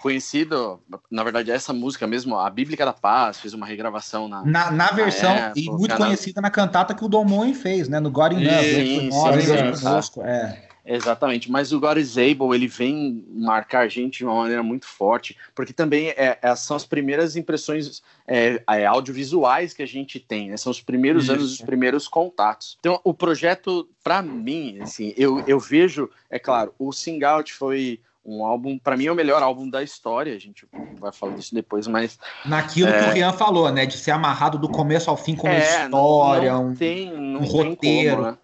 conhecido, 0.00 0.80
na 1.10 1.22
verdade, 1.22 1.50
essa 1.50 1.72
música 1.72 2.06
mesmo, 2.06 2.36
a 2.36 2.50
Bíblica 2.50 2.84
da 2.84 2.92
Paz, 2.92 3.38
fez 3.38 3.54
uma 3.54 3.66
regravação 3.66 4.28
na. 4.28 4.44
Na, 4.44 4.70
na 4.70 4.86
versão, 4.88 5.34
e 5.54 5.70
muito 5.70 5.96
conhecida 5.96 6.40
na 6.40 6.50
cantata 6.50 6.94
que 6.94 7.04
o 7.04 7.08
Dom 7.08 7.24
Moen 7.24 7.54
fez, 7.54 7.88
né? 7.88 8.00
No 8.00 8.10
God 8.10 8.32
in 8.32 8.44
Love. 8.44 8.64
Sim, 8.64 9.10
sim, 9.10 9.76
sim. 9.76 10.20
É. 10.22 10.69
Exatamente, 10.92 11.48
mas 11.48 11.72
o 11.72 11.78
God 11.78 11.98
is 11.98 12.18
Able, 12.18 12.52
ele 12.52 12.66
vem 12.66 13.24
marcar 13.30 13.82
a 13.82 13.88
gente 13.88 14.18
de 14.18 14.24
uma 14.24 14.34
maneira 14.34 14.60
muito 14.60 14.86
forte, 14.86 15.36
porque 15.54 15.72
também 15.72 16.08
é, 16.08 16.36
é, 16.42 16.56
são 16.56 16.76
as 16.76 16.84
primeiras 16.84 17.36
impressões 17.36 18.02
é, 18.26 18.60
é 18.68 18.86
audiovisuais 18.86 19.72
que 19.72 19.84
a 19.84 19.86
gente 19.86 20.18
tem, 20.18 20.50
né? 20.50 20.56
são 20.56 20.72
os 20.72 20.80
primeiros 20.80 21.24
Isso. 21.24 21.32
anos, 21.32 21.52
os 21.52 21.60
primeiros 21.60 22.08
contatos. 22.08 22.76
Então, 22.80 23.00
o 23.04 23.14
projeto, 23.14 23.88
para 24.02 24.20
mim, 24.20 24.80
assim, 24.80 25.14
eu, 25.16 25.44
eu 25.46 25.60
vejo, 25.60 26.10
é 26.28 26.40
claro, 26.40 26.74
o 26.76 26.92
Sing 26.92 27.22
Out 27.22 27.54
foi 27.54 28.00
um 28.24 28.44
álbum, 28.44 28.76
para 28.76 28.96
mim 28.96 29.06
é 29.06 29.12
o 29.12 29.14
melhor 29.14 29.44
álbum 29.44 29.70
da 29.70 29.84
história, 29.84 30.34
a 30.34 30.40
gente 30.40 30.66
vai 30.98 31.12
falar 31.12 31.36
disso 31.36 31.54
depois, 31.54 31.86
mas... 31.86 32.18
Naquilo 32.44 32.88
é... 32.88 32.98
que 32.98 33.10
o 33.10 33.12
Rian 33.12 33.32
falou, 33.32 33.70
né, 33.70 33.86
de 33.86 33.96
ser 33.96 34.10
amarrado 34.10 34.58
do 34.58 34.68
começo 34.68 35.08
ao 35.08 35.16
fim 35.16 35.36
com 35.36 35.46
uma 35.46 35.54
é, 35.54 35.84
história, 35.84 36.52
não, 36.52 36.64
não 36.64 36.74
tem, 36.74 37.12
não 37.12 37.40
um 37.42 37.44
roteiro... 37.44 38.16
Como, 38.16 38.30
né? 38.32 38.38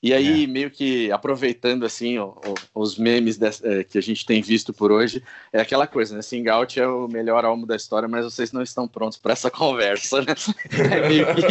E 0.00 0.14
aí, 0.14 0.44
é. 0.44 0.46
meio 0.46 0.70
que 0.70 1.10
aproveitando 1.10 1.84
assim 1.84 2.18
o, 2.18 2.36
o, 2.74 2.82
os 2.82 2.96
memes 2.96 3.36
é, 3.64 3.82
que 3.82 3.98
a 3.98 4.00
gente 4.00 4.24
tem 4.24 4.40
visto 4.40 4.72
por 4.72 4.92
hoje, 4.92 5.20
é 5.52 5.60
aquela 5.60 5.88
coisa, 5.88 6.14
né? 6.14 6.22
Sing 6.22 6.48
Out 6.48 6.78
é 6.78 6.86
o 6.86 7.08
melhor 7.08 7.44
álbum 7.44 7.66
da 7.66 7.74
história, 7.74 8.06
mas 8.06 8.24
vocês 8.24 8.52
não 8.52 8.62
estão 8.62 8.86
prontos 8.86 9.18
para 9.18 9.32
essa 9.32 9.50
conversa, 9.58 10.20
né? 10.22 10.36
É 10.70 11.08
meio 11.08 11.26
que. 11.34 11.42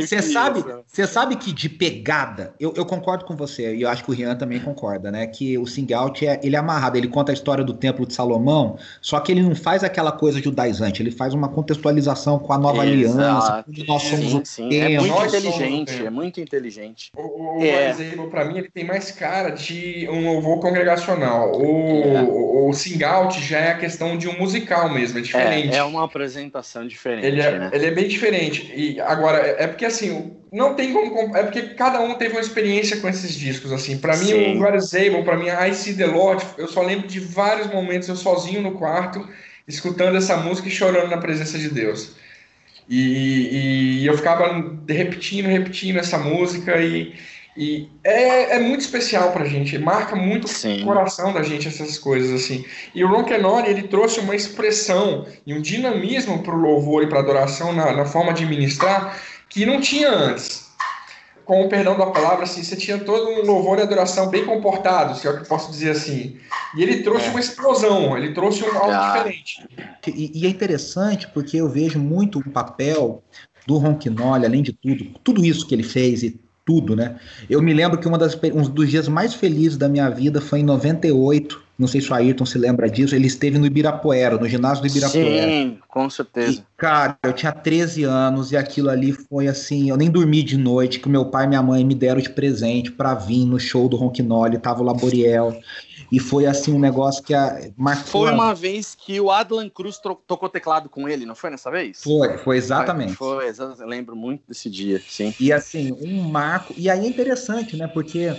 Você 0.00 0.14
é 0.16 0.22
sabe, 0.22 0.64
você 0.86 1.06
sabe 1.06 1.36
que 1.36 1.52
de 1.52 1.68
pegada, 1.68 2.54
eu, 2.58 2.72
eu, 2.74 2.86
concordo 2.86 3.26
com 3.26 3.36
você, 3.36 3.74
e 3.74 3.82
eu 3.82 3.88
acho 3.90 4.02
que 4.02 4.10
o 4.10 4.14
Rian 4.14 4.34
também 4.34 4.58
concorda, 4.58 5.10
né? 5.10 5.26
Que 5.26 5.58
o 5.58 5.66
Sing 5.66 5.92
Out 5.92 6.26
é, 6.26 6.40
ele 6.42 6.56
é 6.56 6.58
amarrado, 6.58 6.96
ele 6.96 7.08
conta 7.08 7.32
a 7.32 7.34
história 7.34 7.62
do 7.62 7.74
Templo 7.74 8.06
de 8.06 8.14
Salomão, 8.14 8.78
só 9.02 9.20
que 9.20 9.30
ele 9.30 9.42
não 9.42 9.54
faz 9.54 9.84
aquela 9.84 10.10
coisa 10.10 10.40
judaizante, 10.40 11.02
ele 11.02 11.10
faz 11.10 11.34
uma 11.34 11.50
contextualização 11.50 12.38
com 12.38 12.54
a 12.54 12.58
nova 12.58 12.86
Exato. 12.86 13.20
aliança, 13.20 13.64
onde 13.68 13.86
nós 13.86 14.02
somos 14.02 14.26
sim, 14.26 14.40
o 14.40 14.46
sim. 14.46 14.74
É 14.74 14.98
muito 14.98 15.26
inteligente, 15.26 16.06
é 16.06 16.10
muito 16.10 16.40
inteligente 16.40 16.61
inteligente. 16.62 17.10
O, 17.16 17.58
o 17.58 17.64
é. 17.64 17.94
para 18.30 18.44
mim, 18.44 18.58
ele 18.58 18.70
tem 18.70 18.84
mais 18.84 19.10
cara 19.10 19.50
de 19.50 20.08
um 20.08 20.32
louvor 20.32 20.60
congregacional. 20.60 21.52
O, 21.52 22.16
é. 22.16 22.22
o, 22.22 22.68
o 22.68 22.72
sing 22.72 23.02
out 23.02 23.40
já 23.40 23.58
é 23.58 23.70
a 23.72 23.78
questão 23.78 24.16
de 24.16 24.28
um 24.28 24.38
musical 24.38 24.88
mesmo, 24.88 25.18
é 25.18 25.22
diferente. 25.22 25.74
É, 25.74 25.78
é 25.78 25.82
uma 25.82 26.04
apresentação 26.04 26.86
diferente. 26.86 27.26
Ele 27.26 27.40
é, 27.40 27.58
né? 27.58 27.70
ele 27.72 27.86
é 27.86 27.90
bem 27.90 28.08
diferente. 28.08 28.72
E 28.74 29.00
agora, 29.00 29.38
é 29.38 29.66
porque 29.66 29.84
assim, 29.84 30.32
não 30.52 30.74
tem 30.74 30.92
como. 30.92 31.36
É 31.36 31.42
porque 31.42 31.62
cada 31.74 32.00
um 32.00 32.14
teve 32.14 32.34
uma 32.34 32.40
experiência 32.40 32.98
com 32.98 33.08
esses 33.08 33.34
discos, 33.34 33.72
assim. 33.72 33.98
Para 33.98 34.16
mim, 34.16 34.26
Sim. 34.26 34.56
o 34.56 34.58
God 34.60 34.74
is 34.76 34.94
Able, 34.94 35.24
pra 35.24 35.36
mim, 35.36 35.46
I 35.48 35.74
See 35.74 35.94
the 35.94 36.06
Lord, 36.06 36.44
eu 36.56 36.68
só 36.68 36.82
lembro 36.82 37.08
de 37.08 37.20
vários 37.20 37.66
momentos 37.68 38.08
eu 38.08 38.16
sozinho 38.16 38.62
no 38.62 38.72
quarto, 38.72 39.26
escutando 39.66 40.16
essa 40.16 40.36
música 40.36 40.68
e 40.68 40.70
chorando 40.70 41.10
na 41.10 41.18
presença 41.18 41.58
de 41.58 41.68
Deus. 41.68 42.21
E, 42.88 44.00
e, 44.02 44.06
eu 44.06 44.16
ficava 44.16 44.76
repetindo, 44.88 45.46
repetindo 45.46 45.98
essa 45.98 46.18
música 46.18 46.80
e, 46.80 47.14
e 47.56 47.88
é, 48.02 48.56
é 48.56 48.58
muito 48.58 48.80
especial 48.80 49.32
pra 49.32 49.44
gente, 49.44 49.78
marca 49.78 50.16
muito 50.16 50.48
Sim. 50.48 50.82
o 50.82 50.86
coração 50.86 51.32
da 51.32 51.42
gente 51.42 51.68
essas 51.68 51.98
coisas 51.98 52.32
assim. 52.32 52.64
E 52.94 53.04
o 53.04 53.08
Ron 53.08 53.24
Kenori, 53.24 53.70
ele 53.70 53.82
trouxe 53.82 54.20
uma 54.20 54.34
expressão 54.34 55.26
e 55.46 55.54
um 55.54 55.60
dinamismo 55.60 56.42
pro 56.42 56.56
louvor 56.56 57.02
e 57.02 57.06
pra 57.06 57.20
adoração 57.20 57.72
na, 57.72 57.92
na 57.92 58.04
forma 58.04 58.32
de 58.32 58.44
ministrar 58.46 59.18
que 59.48 59.64
não 59.64 59.80
tinha 59.80 60.10
antes 60.10 60.61
com 61.44 61.64
o 61.64 61.68
perdão 61.68 61.96
da 61.96 62.06
palavra, 62.06 62.44
assim, 62.44 62.62
você 62.62 62.76
tinha 62.76 62.98
todo 62.98 63.28
um 63.28 63.44
louvor 63.44 63.78
e 63.78 63.82
adoração 63.82 64.28
bem 64.28 64.44
comportado, 64.44 65.16
se 65.16 65.26
é 65.26 65.30
o 65.30 65.40
que 65.40 65.48
posso 65.48 65.70
dizer 65.70 65.90
assim. 65.90 66.36
E 66.76 66.82
ele 66.82 67.02
trouxe 67.02 67.26
é. 67.26 67.30
uma 67.30 67.40
explosão, 67.40 68.16
ele 68.16 68.32
trouxe 68.32 68.62
um, 68.64 68.76
algo 68.76 68.92
ah. 68.92 69.12
diferente. 69.12 69.66
E, 70.06 70.40
e, 70.40 70.46
é 70.46 70.48
interessante 70.48 71.28
porque 71.28 71.56
eu 71.56 71.68
vejo 71.68 71.98
muito 71.98 72.38
o 72.38 72.50
papel 72.50 73.22
do 73.66 73.76
Ronquinoli, 73.78 74.44
além 74.44 74.62
de 74.62 74.72
tudo, 74.72 75.04
tudo 75.22 75.44
isso 75.44 75.66
que 75.66 75.74
ele 75.74 75.82
fez 75.82 76.22
e 76.22 76.40
tudo, 76.64 76.94
né? 76.94 77.18
Eu 77.50 77.60
me 77.60 77.74
lembro 77.74 77.98
que 77.98 78.06
uma 78.06 78.18
das, 78.18 78.38
um 78.54 78.62
dos 78.62 78.88
dias 78.88 79.08
mais 79.08 79.34
felizes 79.34 79.76
da 79.76 79.88
minha 79.88 80.08
vida 80.08 80.40
foi 80.40 80.60
em 80.60 80.64
98, 80.64 81.62
não 81.82 81.88
sei 81.88 82.00
se 82.00 82.10
o 82.10 82.14
Ayrton 82.14 82.46
se 82.46 82.56
lembra 82.56 82.88
disso, 82.88 83.14
ele 83.14 83.26
esteve 83.26 83.58
no 83.58 83.66
Ibirapuera, 83.66 84.38
no 84.38 84.48
ginásio 84.48 84.82
do 84.82 84.88
Ibirapuera. 84.88 85.42
Sim, 85.42 85.78
com 85.88 86.08
certeza. 86.08 86.52
E, 86.52 86.62
cara, 86.76 87.18
eu 87.24 87.32
tinha 87.32 87.50
13 87.50 88.04
anos 88.04 88.52
e 88.52 88.56
aquilo 88.56 88.88
ali 88.88 89.12
foi 89.12 89.48
assim, 89.48 89.90
eu 89.90 89.96
nem 89.96 90.08
dormi 90.08 90.42
de 90.42 90.56
noite, 90.56 91.00
que 91.00 91.08
meu 91.08 91.24
pai 91.24 91.44
e 91.44 91.48
minha 91.48 91.62
mãe 91.62 91.84
me 91.84 91.94
deram 91.94 92.20
de 92.20 92.30
presente 92.30 92.92
para 92.92 93.14
vir 93.14 93.44
no 93.44 93.58
show 93.58 93.88
do 93.88 93.96
Ronquinoli, 93.96 94.58
tava 94.58 94.80
o 94.80 94.84
Laboriel. 94.84 95.60
E 96.10 96.20
foi 96.20 96.46
assim 96.46 96.72
um 96.72 96.78
negócio 96.78 97.22
que 97.24 97.34
a, 97.34 97.58
marcou. 97.76 98.26
Foi 98.26 98.30
uma 98.30 98.54
vez 98.54 98.94
que 98.94 99.18
o 99.18 99.30
Adlan 99.30 99.68
Cruz 99.70 99.98
tocou 99.98 100.48
teclado 100.48 100.88
com 100.88 101.08
ele, 101.08 101.24
não 101.24 101.34
foi 101.34 101.50
nessa 101.50 101.70
vez? 101.70 102.02
Foi, 102.02 102.36
foi 102.38 102.58
exatamente. 102.58 103.14
Foi, 103.14 103.52
foi 103.52 103.64
eu 103.80 103.86
lembro 103.86 104.14
muito 104.14 104.42
desse 104.46 104.68
dia, 104.68 105.00
sim. 105.08 105.34
E 105.40 105.50
assim, 105.52 105.90
um 106.00 106.22
marco. 106.28 106.74
E 106.76 106.90
aí 106.90 107.06
é 107.06 107.08
interessante, 107.08 107.76
né? 107.76 107.88
Porque 107.88 108.30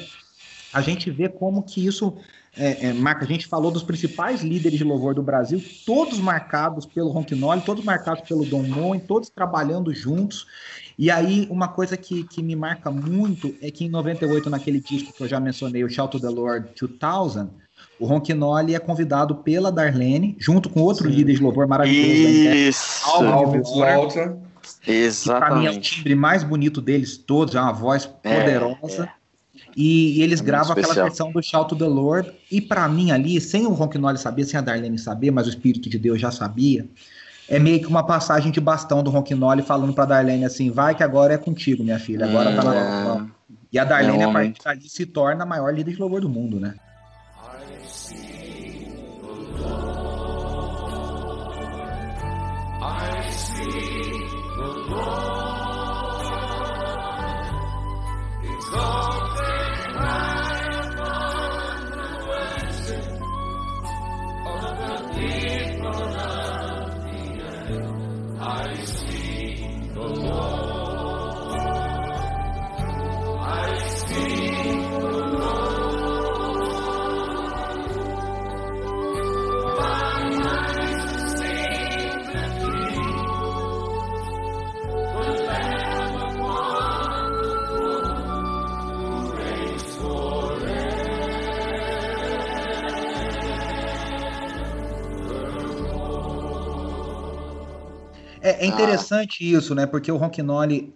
a 0.73 0.81
gente 0.81 1.11
vê 1.11 1.29
como 1.29 1.63
que 1.63 1.85
isso 1.85 2.15
é, 2.57 2.87
é, 2.87 2.93
marca. 2.93 3.25
A 3.25 3.27
gente 3.27 3.47
falou 3.47 3.71
dos 3.71 3.83
principais 3.83 4.41
líderes 4.41 4.77
de 4.77 4.83
louvor 4.83 5.13
do 5.13 5.23
Brasil, 5.23 5.61
todos 5.85 6.19
marcados 6.19 6.85
pelo 6.85 7.09
Ronquinoli, 7.09 7.61
todos 7.61 7.83
marcados 7.83 8.27
pelo 8.27 8.45
Dom 8.45 8.63
Moen, 8.63 8.99
todos 8.99 9.29
trabalhando 9.29 9.93
juntos. 9.93 10.45
E 10.97 11.09
aí, 11.09 11.47
uma 11.49 11.67
coisa 11.67 11.97
que, 11.97 12.23
que 12.23 12.43
me 12.43 12.55
marca 12.55 12.91
muito 12.91 13.55
é 13.61 13.71
que 13.71 13.85
em 13.85 13.89
98, 13.89 14.49
naquele 14.49 14.79
disco 14.79 15.11
que 15.13 15.23
eu 15.23 15.27
já 15.27 15.39
mencionei, 15.39 15.83
o 15.83 15.89
Shout 15.89 16.11
to 16.11 16.19
the 16.19 16.29
Lord 16.29 16.69
2000, 16.79 17.49
o 17.99 18.05
Ronquinoli 18.05 18.75
é 18.75 18.79
convidado 18.79 19.35
pela 19.35 19.71
Darlene, 19.71 20.35
junto 20.39 20.69
com 20.69 20.81
outro 20.81 21.09
Sim. 21.09 21.15
líder 21.15 21.35
de 21.35 21.43
louvor 21.43 21.67
maravilhoso 21.67 22.55
Isso. 22.55 23.05
Alves 23.09 23.69
Volta. 23.69 24.37
Exatamente. 24.87 25.45
Para 25.45 25.55
mim 25.55 25.65
é 25.65 25.71
o 25.71 25.81
timbre 25.81 26.15
mais 26.15 26.43
bonito 26.43 26.81
deles 26.81 27.17
todos, 27.17 27.55
é 27.55 27.59
uma 27.59 27.73
voz 27.73 28.09
é, 28.23 28.39
poderosa. 28.39 29.05
É. 29.05 29.22
E, 29.75 30.19
e 30.19 30.21
eles 30.21 30.39
é 30.41 30.43
gravam 30.43 30.73
aquela 30.73 30.93
versão 30.93 31.31
do 31.31 31.41
Shout 31.41 31.69
to 31.69 31.75
the 31.75 31.85
Lord. 31.85 32.31
E 32.51 32.61
para 32.61 32.87
mim 32.87 33.11
ali, 33.11 33.39
sem 33.41 33.65
o 33.65 33.71
Ronquinoli 33.71 34.17
saber, 34.17 34.45
sem 34.45 34.57
a 34.57 34.61
Darlene 34.61 34.99
saber, 34.99 35.31
mas 35.31 35.47
o 35.47 35.49
Espírito 35.49 35.89
de 35.89 35.97
Deus 35.97 36.19
já 36.19 36.31
sabia, 36.31 36.87
é 37.49 37.59
meio 37.59 37.79
que 37.79 37.87
uma 37.87 38.05
passagem 38.05 38.51
de 38.51 38.59
bastão 38.61 39.03
do 39.03 39.09
Ronquinoli 39.09 39.61
falando 39.61 39.93
pra 39.93 40.05
Darlene 40.05 40.45
assim: 40.45 40.71
vai 40.71 40.95
que 40.95 41.03
agora 41.03 41.33
é 41.33 41.37
contigo, 41.37 41.83
minha 41.83 41.99
filha, 41.99 42.25
agora 42.25 42.49
hum, 42.49 42.55
tá 42.55 42.63
na 42.63 42.75
é... 42.75 43.43
E 43.71 43.79
a 43.79 43.83
Darlene, 43.83 44.21
é 44.21 44.25
a 44.25 44.31
partir 44.31 44.63
dali, 44.63 44.89
se 44.89 45.05
torna 45.05 45.43
a 45.43 45.45
maior 45.45 45.73
líder 45.73 45.93
de 45.93 45.99
louvor 45.99 46.21
do 46.21 46.29
mundo, 46.29 46.59
né? 46.59 46.75
I 47.35 47.85
see 47.85 48.87
the 49.21 49.27
Lord. 49.59 50.03
I 52.81 53.29
see 53.31 54.27
the 54.55 54.93
Lord. 54.93 55.12
É, 98.43 98.63
é 98.63 98.65
interessante 98.65 99.43
ah. 99.43 99.57
isso, 99.57 99.73
né? 99.73 99.85
Porque 99.85 100.11
o 100.11 100.17
Ronquinoli 100.17 100.93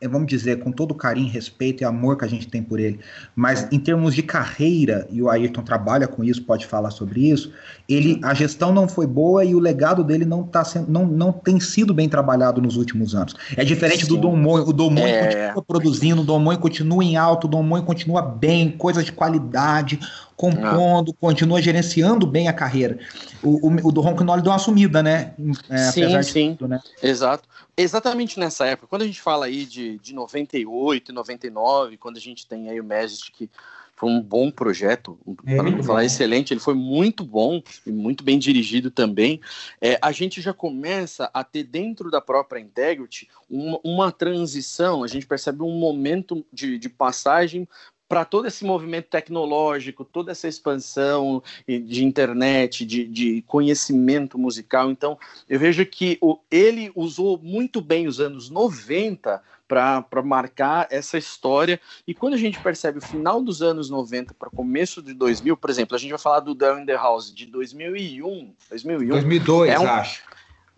é, 0.00 0.08
vamos 0.08 0.28
dizer, 0.28 0.60
com 0.60 0.72
todo 0.72 0.92
o 0.92 0.94
carinho, 0.94 1.30
respeito 1.30 1.82
e 1.82 1.84
amor 1.84 2.16
que 2.16 2.24
a 2.24 2.28
gente 2.28 2.48
tem 2.48 2.62
por 2.62 2.80
ele, 2.80 3.00
mas 3.34 3.68
em 3.70 3.78
termos 3.78 4.14
de 4.14 4.22
carreira, 4.22 5.06
e 5.10 5.20
o 5.20 5.28
Ayrton 5.28 5.62
trabalha 5.62 6.08
com 6.08 6.24
isso, 6.24 6.42
pode 6.42 6.66
falar 6.66 6.90
sobre 6.90 7.28
isso, 7.28 7.52
ele, 7.88 8.18
a 8.22 8.32
gestão 8.34 8.72
não 8.72 8.88
foi 8.88 9.06
boa 9.06 9.44
e 9.44 9.54
o 9.54 9.58
legado 9.58 10.02
dele 10.02 10.24
não, 10.24 10.42
tá 10.42 10.64
sendo, 10.64 10.90
não, 10.90 11.06
não 11.06 11.32
tem 11.32 11.60
sido 11.60 11.92
bem 11.92 12.08
trabalhado 12.08 12.60
nos 12.60 12.76
últimos 12.76 13.14
anos. 13.14 13.34
É 13.56 13.64
diferente 13.64 14.06
Sim. 14.06 14.08
do 14.08 14.16
Dom 14.16 14.36
Moen, 14.36 14.64
o 14.66 14.72
Dom 14.72 14.90
Moen 14.90 15.12
é... 15.12 15.46
continua 15.46 15.62
produzindo, 15.62 16.22
o 16.22 16.24
Dom 16.24 16.38
Moen 16.38 16.58
continua 16.58 17.04
em 17.04 17.16
alto, 17.16 17.46
o 17.46 17.50
Dom 17.50 17.62
Moen 17.62 17.84
continua 17.84 18.22
bem, 18.22 18.70
coisas 18.70 19.04
de 19.04 19.12
qualidade, 19.12 20.00
compondo, 20.38 21.10
ah. 21.10 21.20
continua 21.20 21.60
gerenciando 21.60 22.24
bem 22.24 22.46
a 22.46 22.52
carreira. 22.52 23.00
O, 23.42 23.66
o, 23.66 23.88
o 23.88 23.92
do 23.92 24.00
Ronquinoli 24.00 24.40
deu 24.40 24.52
uma 24.52 24.58
sumida, 24.58 25.02
né? 25.02 25.34
É, 25.68 25.90
sim, 25.90 26.22
sim. 26.22 26.54
Tudo, 26.56 26.68
né? 26.68 26.80
Exato. 27.02 27.48
Exatamente 27.76 28.38
nessa 28.38 28.64
época, 28.64 28.86
quando 28.86 29.02
a 29.02 29.06
gente 29.06 29.20
fala 29.20 29.46
aí 29.46 29.66
de, 29.66 29.98
de 29.98 30.14
98, 30.14 31.12
99, 31.12 31.96
quando 31.96 32.18
a 32.18 32.20
gente 32.20 32.46
tem 32.46 32.70
aí 32.70 32.80
o 32.80 32.84
Magic, 32.84 33.32
que 33.32 33.50
foi 33.96 34.10
um 34.10 34.22
bom 34.22 34.48
projeto, 34.48 35.18
para 35.44 35.64
não 35.64 35.82
falar 35.82 36.04
excelente, 36.04 36.54
ele 36.54 36.60
foi 36.60 36.74
muito 36.74 37.24
bom 37.24 37.60
e 37.84 37.90
muito 37.90 38.22
bem 38.22 38.38
dirigido 38.38 38.92
também. 38.92 39.40
É, 39.80 39.98
a 40.00 40.12
gente 40.12 40.40
já 40.40 40.54
começa 40.54 41.28
a 41.34 41.42
ter 41.42 41.64
dentro 41.64 42.08
da 42.12 42.20
própria 42.20 42.60
Integrity 42.60 43.28
uma, 43.50 43.80
uma 43.82 44.12
transição, 44.12 45.02
a 45.02 45.08
gente 45.08 45.26
percebe 45.26 45.64
um 45.64 45.80
momento 45.80 46.46
de, 46.52 46.78
de 46.78 46.88
passagem 46.88 47.66
para 48.08 48.24
todo 48.24 48.48
esse 48.48 48.64
movimento 48.64 49.06
tecnológico, 49.06 50.04
toda 50.04 50.32
essa 50.32 50.48
expansão 50.48 51.42
de 51.66 52.04
internet, 52.04 52.86
de, 52.86 53.06
de 53.06 53.42
conhecimento 53.46 54.38
musical. 54.38 54.90
Então, 54.90 55.18
eu 55.48 55.58
vejo 55.58 55.84
que 55.84 56.16
o, 56.20 56.38
ele 56.50 56.90
usou 56.94 57.38
muito 57.38 57.80
bem 57.80 58.08
os 58.08 58.18
anos 58.18 58.48
90 58.48 59.42
para 59.68 60.22
marcar 60.24 60.88
essa 60.90 61.18
história. 61.18 61.78
E 62.06 62.14
quando 62.14 62.32
a 62.32 62.38
gente 62.38 62.58
percebe 62.58 62.98
o 62.98 63.02
final 63.02 63.42
dos 63.42 63.60
anos 63.60 63.90
90 63.90 64.32
para 64.32 64.48
começo 64.48 65.02
de 65.02 65.12
2000, 65.12 65.54
por 65.58 65.68
exemplo, 65.68 65.94
a 65.94 65.98
gente 65.98 66.10
vai 66.10 66.18
falar 66.18 66.40
do 66.40 66.54
Down 66.54 66.80
in 66.80 66.86
the 66.86 66.94
House 66.94 67.32
de 67.32 67.44
2001, 67.44 68.54
2001 68.70 69.08
2002, 69.08 69.70
é 69.70 69.78
um, 69.78 69.86
acho. 69.86 70.22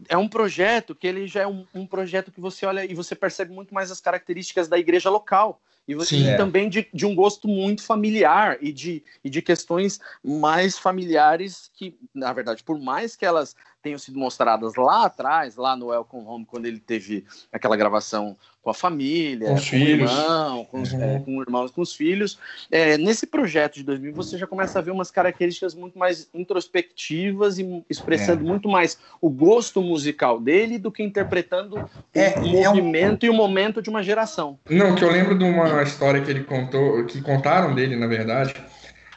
É 0.09 0.17
um 0.17 0.27
projeto 0.27 0.97
que 0.97 1.07
ele 1.07 1.29
já 1.29 1.43
é 1.43 1.47
um, 1.47 1.65
um 1.73 1.87
projeto 1.87 2.33
que 2.33 2.41
você 2.41 2.67
olha 2.67 2.85
e 2.85 2.93
você 2.93 3.15
percebe 3.15 3.53
muito 3.53 3.73
mais 3.73 3.93
as 3.93 4.01
características 4.01 4.67
da 4.67 4.77
igreja 4.77 5.09
local 5.09 5.61
e, 5.91 5.95
você, 5.95 6.17
Sim, 6.17 6.25
e 6.25 6.29
é. 6.29 6.37
também 6.37 6.69
de, 6.69 6.87
de, 6.95 7.05
um 7.05 7.15
gosto 7.15 7.49
muito 7.49 7.83
familiar 7.83 8.59
e 8.61 8.73
de, 8.73 9.03
e 9.25 9.29
de 9.29 9.43
questões 9.43 9.99
mais 10.23 10.79
familiares 10.79 11.69
que, 11.75 11.99
na 12.15 12.33
verdade, 12.33 12.63
por 12.63 12.79
mais 12.79 13.17
que 13.17 13.27
elas 13.27 13.57
tenham 13.83 13.99
sido 13.99 14.19
mostradas 14.19 14.75
lá 14.75 15.07
atrás, 15.07 15.57
lá 15.57 15.75
no 15.77 15.87
Welcome 15.87 16.27
Home, 16.27 16.47
quando 16.47 16.67
ele 16.67 16.79
teve 16.79 17.25
aquela 17.53 17.77
gravação 17.77 18.37
com 18.63 18.69
a 18.69 18.75
família, 18.75 19.49
com, 19.49 19.55
com 19.55 19.77
o 19.77 19.79
irmão, 19.79 20.65
com, 20.67 20.83
os, 20.83 20.93
uhum. 20.93 21.03
é, 21.03 21.19
com 21.21 21.41
irmãos, 21.41 21.71
com 21.71 21.81
os 21.81 21.95
filhos. 21.95 22.39
É, 22.71 22.99
nesse 22.99 23.27
projeto 23.27 23.77
de 23.77 23.85
2000, 23.85 24.13
você 24.13 24.37
já 24.37 24.47
começa 24.47 24.79
a 24.79 24.83
ver 24.83 24.91
umas 24.91 25.11
características 25.11 25.75
muito 25.75 25.99
mais 25.99 26.29
introspectivas 26.35 27.59
e 27.59 27.85
expressando 27.89 28.45
é. 28.45 28.47
muito 28.47 28.69
mais 28.69 28.99
o 29.21 29.31
gosto 29.31 29.81
musical 29.81 30.39
dele 30.39 30.79
do 30.79 30.93
que 30.93 31.03
interpretando 31.03 31.77
o 31.77 31.91
é, 32.15 32.35
é 32.35 32.41
movimento 32.41 33.25
um... 33.25 33.27
e 33.27 33.31
o 33.31 33.35
momento 33.35 33.81
de 33.81 33.89
uma 33.89 34.03
geração. 34.03 34.59
Não, 34.69 34.95
que 34.95 35.03
eu 35.03 35.11
lembro 35.11 35.39
de 35.39 35.45
uma 35.45 35.83
história 35.83 36.21
que 36.21 36.31
ele 36.31 36.45
contou, 36.45 37.05
que 37.07 37.23
contaram 37.23 37.75
dele, 37.75 37.97
na 37.97 38.07
verdade. 38.07 38.55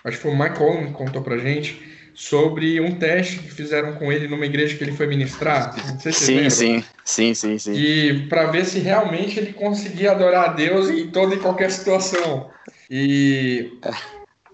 Acho 0.05 0.17
que 0.17 0.23
foi 0.23 0.31
o 0.31 0.39
Mike 0.39 0.57
Coleman 0.57 0.87
que 0.87 0.93
contou 0.93 1.21
pra 1.21 1.37
gente 1.37 1.92
sobre 2.13 2.79
um 2.79 2.95
teste 2.95 3.39
que 3.39 3.51
fizeram 3.51 3.95
com 3.95 4.11
ele 4.11 4.27
numa 4.27 4.45
igreja 4.45 4.77
que 4.77 4.83
ele 4.83 4.93
foi 4.93 5.07
ministrar. 5.07 5.75
Não 5.87 5.99
sei 5.99 6.11
se 6.13 6.25
sim, 6.25 6.49
sim, 6.49 6.83
sim, 7.03 7.33
sim, 7.33 7.57
sim. 7.57 7.73
E 7.73 8.27
para 8.27 8.45
ver 8.45 8.65
se 8.65 8.79
realmente 8.79 9.39
ele 9.39 9.53
conseguia 9.53 10.11
adorar 10.11 10.49
a 10.49 10.53
Deus 10.53 10.89
em 10.89 11.09
toda 11.09 11.35
e 11.35 11.39
qualquer 11.39 11.71
situação. 11.71 12.49
E 12.89 13.79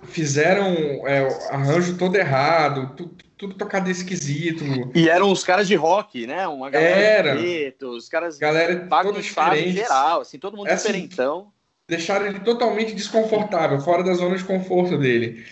fizeram 0.03 0.73
é, 1.07 1.23
o 1.23 1.53
arranjo 1.53 1.97
todo 1.97 2.15
errado, 2.15 2.93
tudo, 2.95 3.15
tudo 3.37 3.53
tocado 3.55 3.89
esquisito. 3.89 4.63
E 4.95 5.09
eram 5.09 5.31
os 5.31 5.43
caras 5.43 5.67
de 5.67 5.75
rock, 5.75 6.25
né? 6.25 6.47
Uma 6.47 6.69
galera 6.69 7.29
Era. 7.29 7.35
preto, 7.37 7.89
os 7.89 8.07
caras 8.07 8.37
galera 8.37 8.85
pagos 8.87 9.17
em 9.17 9.71
geral, 9.71 10.21
assim, 10.21 10.39
todo 10.39 10.55
mundo 10.55 10.67
é 10.67 10.73
assim, 10.73 10.87
diferentão. 10.87 11.51
Deixaram 11.87 12.27
ele 12.27 12.39
totalmente 12.39 12.93
desconfortável, 12.93 13.79
fora 13.81 14.03
da 14.03 14.13
zona 14.13 14.37
de 14.37 14.43
conforto 14.43 14.97
dele. 14.97 15.43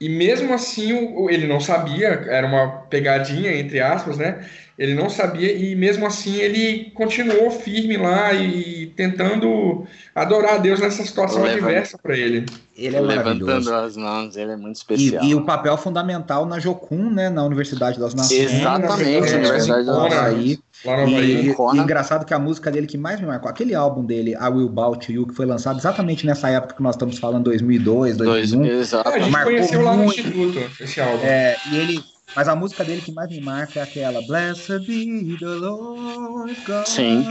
E 0.00 0.08
mesmo 0.08 0.54
assim, 0.54 0.92
ele 1.28 1.46
não 1.46 1.60
sabia, 1.60 2.24
era 2.28 2.46
uma 2.46 2.68
pegadinha, 2.88 3.54
entre 3.54 3.80
aspas, 3.80 4.16
né? 4.16 4.46
Ele 4.78 4.94
não 4.94 5.10
sabia 5.10 5.52
e 5.52 5.76
mesmo 5.76 6.06
assim 6.06 6.36
ele 6.36 6.90
continuou 6.94 7.50
firme 7.50 7.98
lá 7.98 8.32
e 8.32 8.86
tentando 8.96 9.86
adorar 10.14 10.54
a 10.54 10.56
Deus 10.56 10.80
nessa 10.80 11.04
situação 11.04 11.42
Levant... 11.42 11.64
adversa 11.64 11.98
para 11.98 12.16
ele. 12.16 12.46
Ele 12.74 12.96
é 12.96 13.00
Levantando 13.02 13.74
as 13.74 13.94
mãos, 13.94 14.36
ele 14.38 14.52
é 14.52 14.56
muito 14.56 14.76
especial. 14.76 15.22
E, 15.22 15.32
e, 15.32 15.34
o 15.34 15.44
papel 15.44 15.76
fundamental 15.76 16.46
na 16.46 16.58
Jocum, 16.58 17.10
né? 17.10 17.28
Na 17.28 17.44
Universidade 17.44 18.00
das 18.00 18.14
Nações. 18.14 18.40
Exatamente, 18.40 19.34
é, 19.34 19.36
Universidade 19.36 19.84
das 19.84 19.96
Nações. 19.96 20.58
E, 20.84 21.10
e, 21.10 21.54
e 21.74 21.78
engraçado 21.78 22.24
que 22.24 22.32
a 22.32 22.38
música 22.38 22.70
dele 22.70 22.86
que 22.86 22.96
mais 22.96 23.20
me 23.20 23.26
marcou, 23.26 23.50
aquele 23.50 23.74
álbum 23.74 24.04
dele, 24.04 24.32
I 24.32 24.48
Will 24.48 24.68
Bow 24.68 24.96
to 24.96 25.12
You, 25.12 25.26
que 25.26 25.34
foi 25.34 25.46
lançado 25.46 25.78
exatamente 25.78 26.24
nessa 26.24 26.48
época 26.48 26.74
que 26.74 26.82
nós 26.82 26.94
estamos 26.94 27.18
falando, 27.18 27.44
2002, 27.44 28.16
2001. 28.16 28.64
Exato. 28.66 29.08
É, 29.08 29.14
a 29.14 29.18
gente 29.18 29.30
marcou 29.30 29.52
conheceu 29.52 29.82
lá 29.82 29.96
no 29.96 30.04
Instituto 30.04 30.58
esse 30.80 31.00
álbum. 31.00 31.24
É, 31.24 31.56
e 31.70 31.76
ele 31.76 32.04
mas 32.34 32.48
a 32.48 32.54
música 32.54 32.84
dele 32.84 33.00
que 33.00 33.12
mais 33.12 33.30
me 33.30 33.40
marca 33.40 33.80
é 33.80 33.82
aquela 33.82 34.22
Blessed 34.22 34.78
be 34.86 35.36
the 35.38 35.46
Lord 35.46 36.54
God. 36.66 36.86
Sim. 36.86 37.26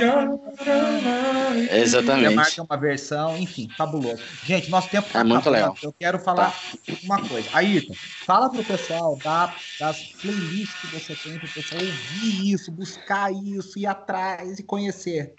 Exatamente. 1.72 2.30
Que 2.30 2.36
marca 2.36 2.64
uma 2.64 2.78
versão, 2.78 3.38
enfim, 3.38 3.70
fabuloso. 3.78 4.22
Gente, 4.44 4.70
nosso 4.70 4.90
tempo 4.90 5.10
tá 5.12 5.22
é 5.22 5.24
muito 5.24 5.50
legal. 5.50 5.76
Eu 5.82 5.94
quero 5.98 6.20
falar 6.20 6.52
tá. 6.52 6.94
uma 7.04 7.28
coisa. 7.28 7.50
Ayrton, 7.54 7.94
fala 8.26 8.50
pro 8.50 8.64
pessoal 8.64 9.18
da, 9.24 9.54
das 9.80 10.04
playlists 10.22 10.82
que 10.82 10.88
você 10.88 11.16
tem, 11.16 11.40
pro 11.40 11.48
pessoal 11.50 11.82
ouvir 11.82 12.52
isso, 12.52 12.72
buscar 12.72 13.32
isso, 13.32 13.80
ir 13.80 13.86
atrás 13.86 14.60
e 14.60 14.64
conhecer. 14.64 15.34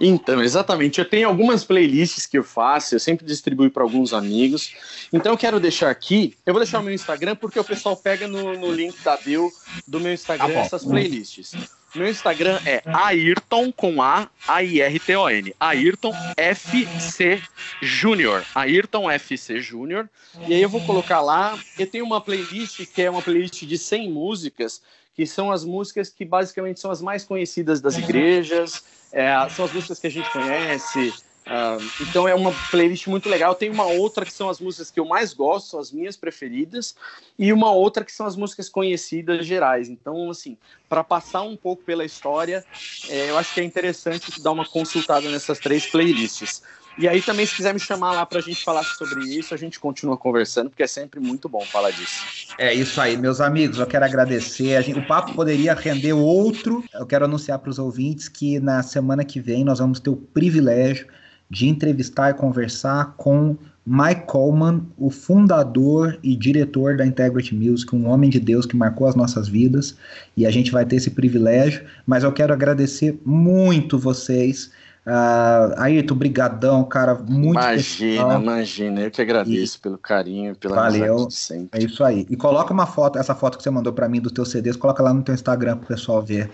Então, 0.00 0.42
exatamente. 0.42 0.98
Eu 0.98 1.08
tenho 1.08 1.28
algumas 1.28 1.64
playlists 1.64 2.26
que 2.26 2.38
eu 2.38 2.44
faço, 2.44 2.94
eu 2.94 3.00
sempre 3.00 3.26
distribuo 3.26 3.70
para 3.70 3.82
alguns 3.82 4.12
amigos. 4.12 4.74
Então, 5.12 5.32
eu 5.32 5.38
quero 5.38 5.60
deixar 5.60 5.90
aqui. 5.90 6.36
Eu 6.44 6.52
vou 6.52 6.62
deixar 6.62 6.80
o 6.80 6.82
meu 6.82 6.94
Instagram 6.94 7.36
porque 7.36 7.58
o 7.58 7.64
pessoal 7.64 7.96
pega 7.96 8.26
no, 8.26 8.58
no 8.58 8.72
link 8.72 9.00
da 9.02 9.16
bio 9.16 9.50
do 9.86 10.00
meu 10.00 10.12
Instagram 10.12 10.52
tá 10.52 10.60
essas 10.60 10.84
playlists. 10.84 11.52
Meu 11.96 12.10
Instagram 12.10 12.60
é 12.66 12.82
Ayrton 12.84 13.72
com 13.72 14.02
A, 14.02 14.28
A-I-R-T-O-N. 14.46 15.54
Ayrton 15.58 16.12
FC 16.36 17.42
Júnior. 17.80 18.44
Ayrton 18.54 19.10
FC 19.10 19.60
Júnior. 19.60 20.08
E 20.46 20.52
aí 20.52 20.60
eu 20.60 20.68
vou 20.68 20.84
colocar 20.84 21.22
lá. 21.22 21.58
Eu 21.78 21.86
tenho 21.86 22.04
uma 22.04 22.20
playlist 22.20 22.84
que 22.92 23.00
é 23.00 23.10
uma 23.10 23.22
playlist 23.22 23.62
de 23.62 23.78
100 23.78 24.10
músicas, 24.10 24.82
que 25.16 25.26
são 25.26 25.50
as 25.50 25.64
músicas 25.64 26.10
que 26.10 26.24
basicamente 26.24 26.78
são 26.78 26.90
as 26.90 27.00
mais 27.00 27.24
conhecidas 27.24 27.80
das 27.80 27.96
igrejas 27.96 28.84
é, 29.12 29.32
são 29.48 29.64
as 29.64 29.72
músicas 29.72 29.98
que 29.98 30.06
a 30.06 30.10
gente 30.10 30.30
conhece. 30.30 31.14
Uh, 31.46 31.80
então 32.00 32.26
é 32.26 32.34
uma 32.34 32.52
playlist 32.70 33.06
muito 33.06 33.28
legal. 33.28 33.54
Tem 33.54 33.70
uma 33.70 33.86
outra 33.86 34.26
que 34.26 34.32
são 34.32 34.48
as 34.50 34.60
músicas 34.60 34.90
que 34.90 34.98
eu 34.98 35.04
mais 35.04 35.32
gosto, 35.32 35.70
são 35.70 35.80
as 35.80 35.92
minhas 35.92 36.16
preferidas, 36.16 36.94
e 37.38 37.52
uma 37.52 37.70
outra 37.70 38.04
que 38.04 38.12
são 38.12 38.26
as 38.26 38.34
músicas 38.36 38.68
conhecidas 38.68 39.46
gerais. 39.46 39.88
Então, 39.88 40.28
assim, 40.28 40.58
para 40.88 41.04
passar 41.04 41.42
um 41.42 41.56
pouco 41.56 41.84
pela 41.84 42.04
história, 42.04 42.64
é, 43.08 43.30
eu 43.30 43.38
acho 43.38 43.54
que 43.54 43.60
é 43.60 43.64
interessante 43.64 44.42
dar 44.42 44.50
uma 44.50 44.66
consultada 44.66 45.30
nessas 45.30 45.58
três 45.60 45.86
playlists. 45.86 46.62
E 46.98 47.06
aí 47.06 47.20
também, 47.20 47.44
se 47.44 47.54
quiser 47.54 47.74
me 47.74 47.80
chamar 47.80 48.12
lá 48.12 48.24
para 48.24 48.38
a 48.38 48.42
gente 48.42 48.64
falar 48.64 48.82
sobre 48.82 49.24
isso, 49.24 49.52
a 49.52 49.56
gente 49.56 49.78
continua 49.78 50.16
conversando, 50.16 50.70
porque 50.70 50.82
é 50.82 50.86
sempre 50.86 51.20
muito 51.20 51.48
bom 51.48 51.60
falar 51.60 51.90
disso. 51.90 52.54
É 52.58 52.72
isso 52.72 52.98
aí, 53.00 53.18
meus 53.18 53.40
amigos. 53.40 53.78
Eu 53.78 53.86
quero 53.86 54.04
agradecer. 54.04 54.82
Gente, 54.82 54.98
o 54.98 55.06
papo 55.06 55.34
poderia 55.34 55.74
render 55.74 56.14
outro. 56.14 56.82
Eu 56.94 57.04
quero 57.04 57.26
anunciar 57.26 57.58
para 57.58 57.68
os 57.68 57.78
ouvintes 57.78 58.28
que 58.28 58.58
na 58.58 58.82
semana 58.82 59.24
que 59.24 59.40
vem 59.40 59.62
nós 59.62 59.78
vamos 59.78 60.00
ter 60.00 60.08
o 60.08 60.16
privilégio 60.16 61.06
de 61.50 61.68
entrevistar 61.68 62.30
e 62.30 62.34
conversar 62.34 63.14
com 63.16 63.56
Mike 63.86 64.26
Coleman, 64.26 64.84
o 64.98 65.10
fundador 65.10 66.18
e 66.20 66.34
diretor 66.34 66.96
da 66.96 67.06
Integrity 67.06 67.54
Music, 67.54 67.94
um 67.94 68.08
homem 68.08 68.28
de 68.28 68.40
Deus 68.40 68.66
que 68.66 68.76
marcou 68.76 69.06
as 69.06 69.14
nossas 69.14 69.46
vidas, 69.46 69.96
e 70.36 70.44
a 70.44 70.50
gente 70.50 70.72
vai 70.72 70.84
ter 70.84 70.96
esse 70.96 71.10
privilégio, 71.10 71.84
mas 72.04 72.24
eu 72.24 72.32
quero 72.32 72.52
agradecer 72.52 73.16
muito 73.24 73.96
vocês 73.96 74.72
Uh, 75.06 75.70
Ayrton, 75.76 76.16
brigadão, 76.16 76.82
cara, 76.82 77.14
muito 77.14 77.52
Imagina, 77.52 77.78
especial. 77.78 78.42
imagina, 78.42 79.00
eu 79.02 79.10
que 79.12 79.22
agradeço 79.22 79.76
e... 79.76 79.80
pelo 79.80 79.96
carinho, 79.96 80.56
pela 80.56 80.74
Valeu, 80.74 81.30
sempre. 81.30 81.80
É 81.80 81.84
isso 81.84 82.02
aí. 82.02 82.26
E 82.28 82.36
coloca 82.36 82.72
uma 82.72 82.86
foto, 82.86 83.16
essa 83.16 83.32
foto 83.32 83.56
que 83.56 83.62
você 83.62 83.70
mandou 83.70 83.92
para 83.92 84.08
mim 84.08 84.20
dos 84.20 84.32
teus 84.32 84.50
CDs, 84.50 84.74
coloca 84.74 85.00
lá 85.04 85.14
no 85.14 85.22
teu 85.22 85.32
Instagram 85.32 85.76
pro 85.76 85.86
pessoal 85.86 86.20
ver. 86.20 86.50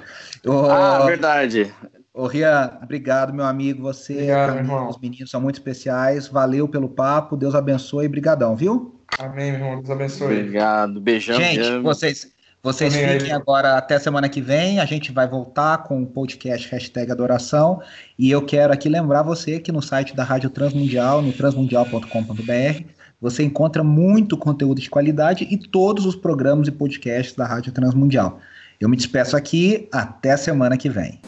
Oh, 0.46 0.66
ah, 0.70 1.06
verdade. 1.06 1.72
Ô, 2.12 2.26
Rian, 2.26 2.78
obrigado, 2.82 3.32
meu 3.32 3.46
amigo. 3.46 3.84
Você, 3.84 4.12
obrigado, 4.12 4.56
irmão. 4.58 4.88
os 4.90 4.98
meninos 4.98 5.30
são 5.30 5.40
muito 5.40 5.54
especiais. 5.54 6.28
Valeu 6.28 6.68
pelo 6.68 6.90
papo, 6.90 7.38
Deus 7.38 7.54
abençoe 7.54 8.04
e 8.04 8.08
brigadão, 8.08 8.54
viu? 8.54 9.00
Amém, 9.18 9.52
meu 9.52 9.60
irmão, 9.60 9.76
Deus 9.76 9.90
abençoe. 9.90 10.40
Obrigado, 10.40 11.00
beijão. 11.00 11.38
Gente, 11.38 11.78
vocês 11.78 12.30
Vocês 12.62 12.94
Também 12.94 13.18
fiquem 13.18 13.32
aí. 13.32 13.32
agora 13.32 13.76
até 13.76 13.98
semana 13.98 14.28
que 14.28 14.40
vem. 14.40 14.78
A 14.78 14.84
gente 14.84 15.10
vai 15.10 15.26
voltar 15.26 15.78
com 15.78 16.00
o 16.00 16.06
podcast 16.06 16.68
hashtag 16.68 17.10
Adoração. 17.10 17.82
E 18.16 18.30
eu 18.30 18.40
quero 18.40 18.72
aqui 18.72 18.88
lembrar 18.88 19.22
você 19.22 19.58
que 19.58 19.72
no 19.72 19.82
site 19.82 20.14
da 20.14 20.22
Rádio 20.22 20.48
Transmundial, 20.48 21.20
no 21.20 21.32
transmundial.com.br, 21.32 22.84
você 23.20 23.42
encontra 23.42 23.82
muito 23.82 24.36
conteúdo 24.36 24.80
de 24.80 24.88
qualidade 24.88 25.46
e 25.50 25.56
todos 25.56 26.06
os 26.06 26.14
programas 26.14 26.68
e 26.68 26.70
podcasts 26.70 27.34
da 27.34 27.46
Rádio 27.46 27.72
Transmundial. 27.72 28.38
Eu 28.80 28.88
me 28.88 28.96
despeço 28.96 29.36
aqui, 29.36 29.88
até 29.92 30.36
semana 30.36 30.76
que 30.76 30.88
vem. 30.88 31.20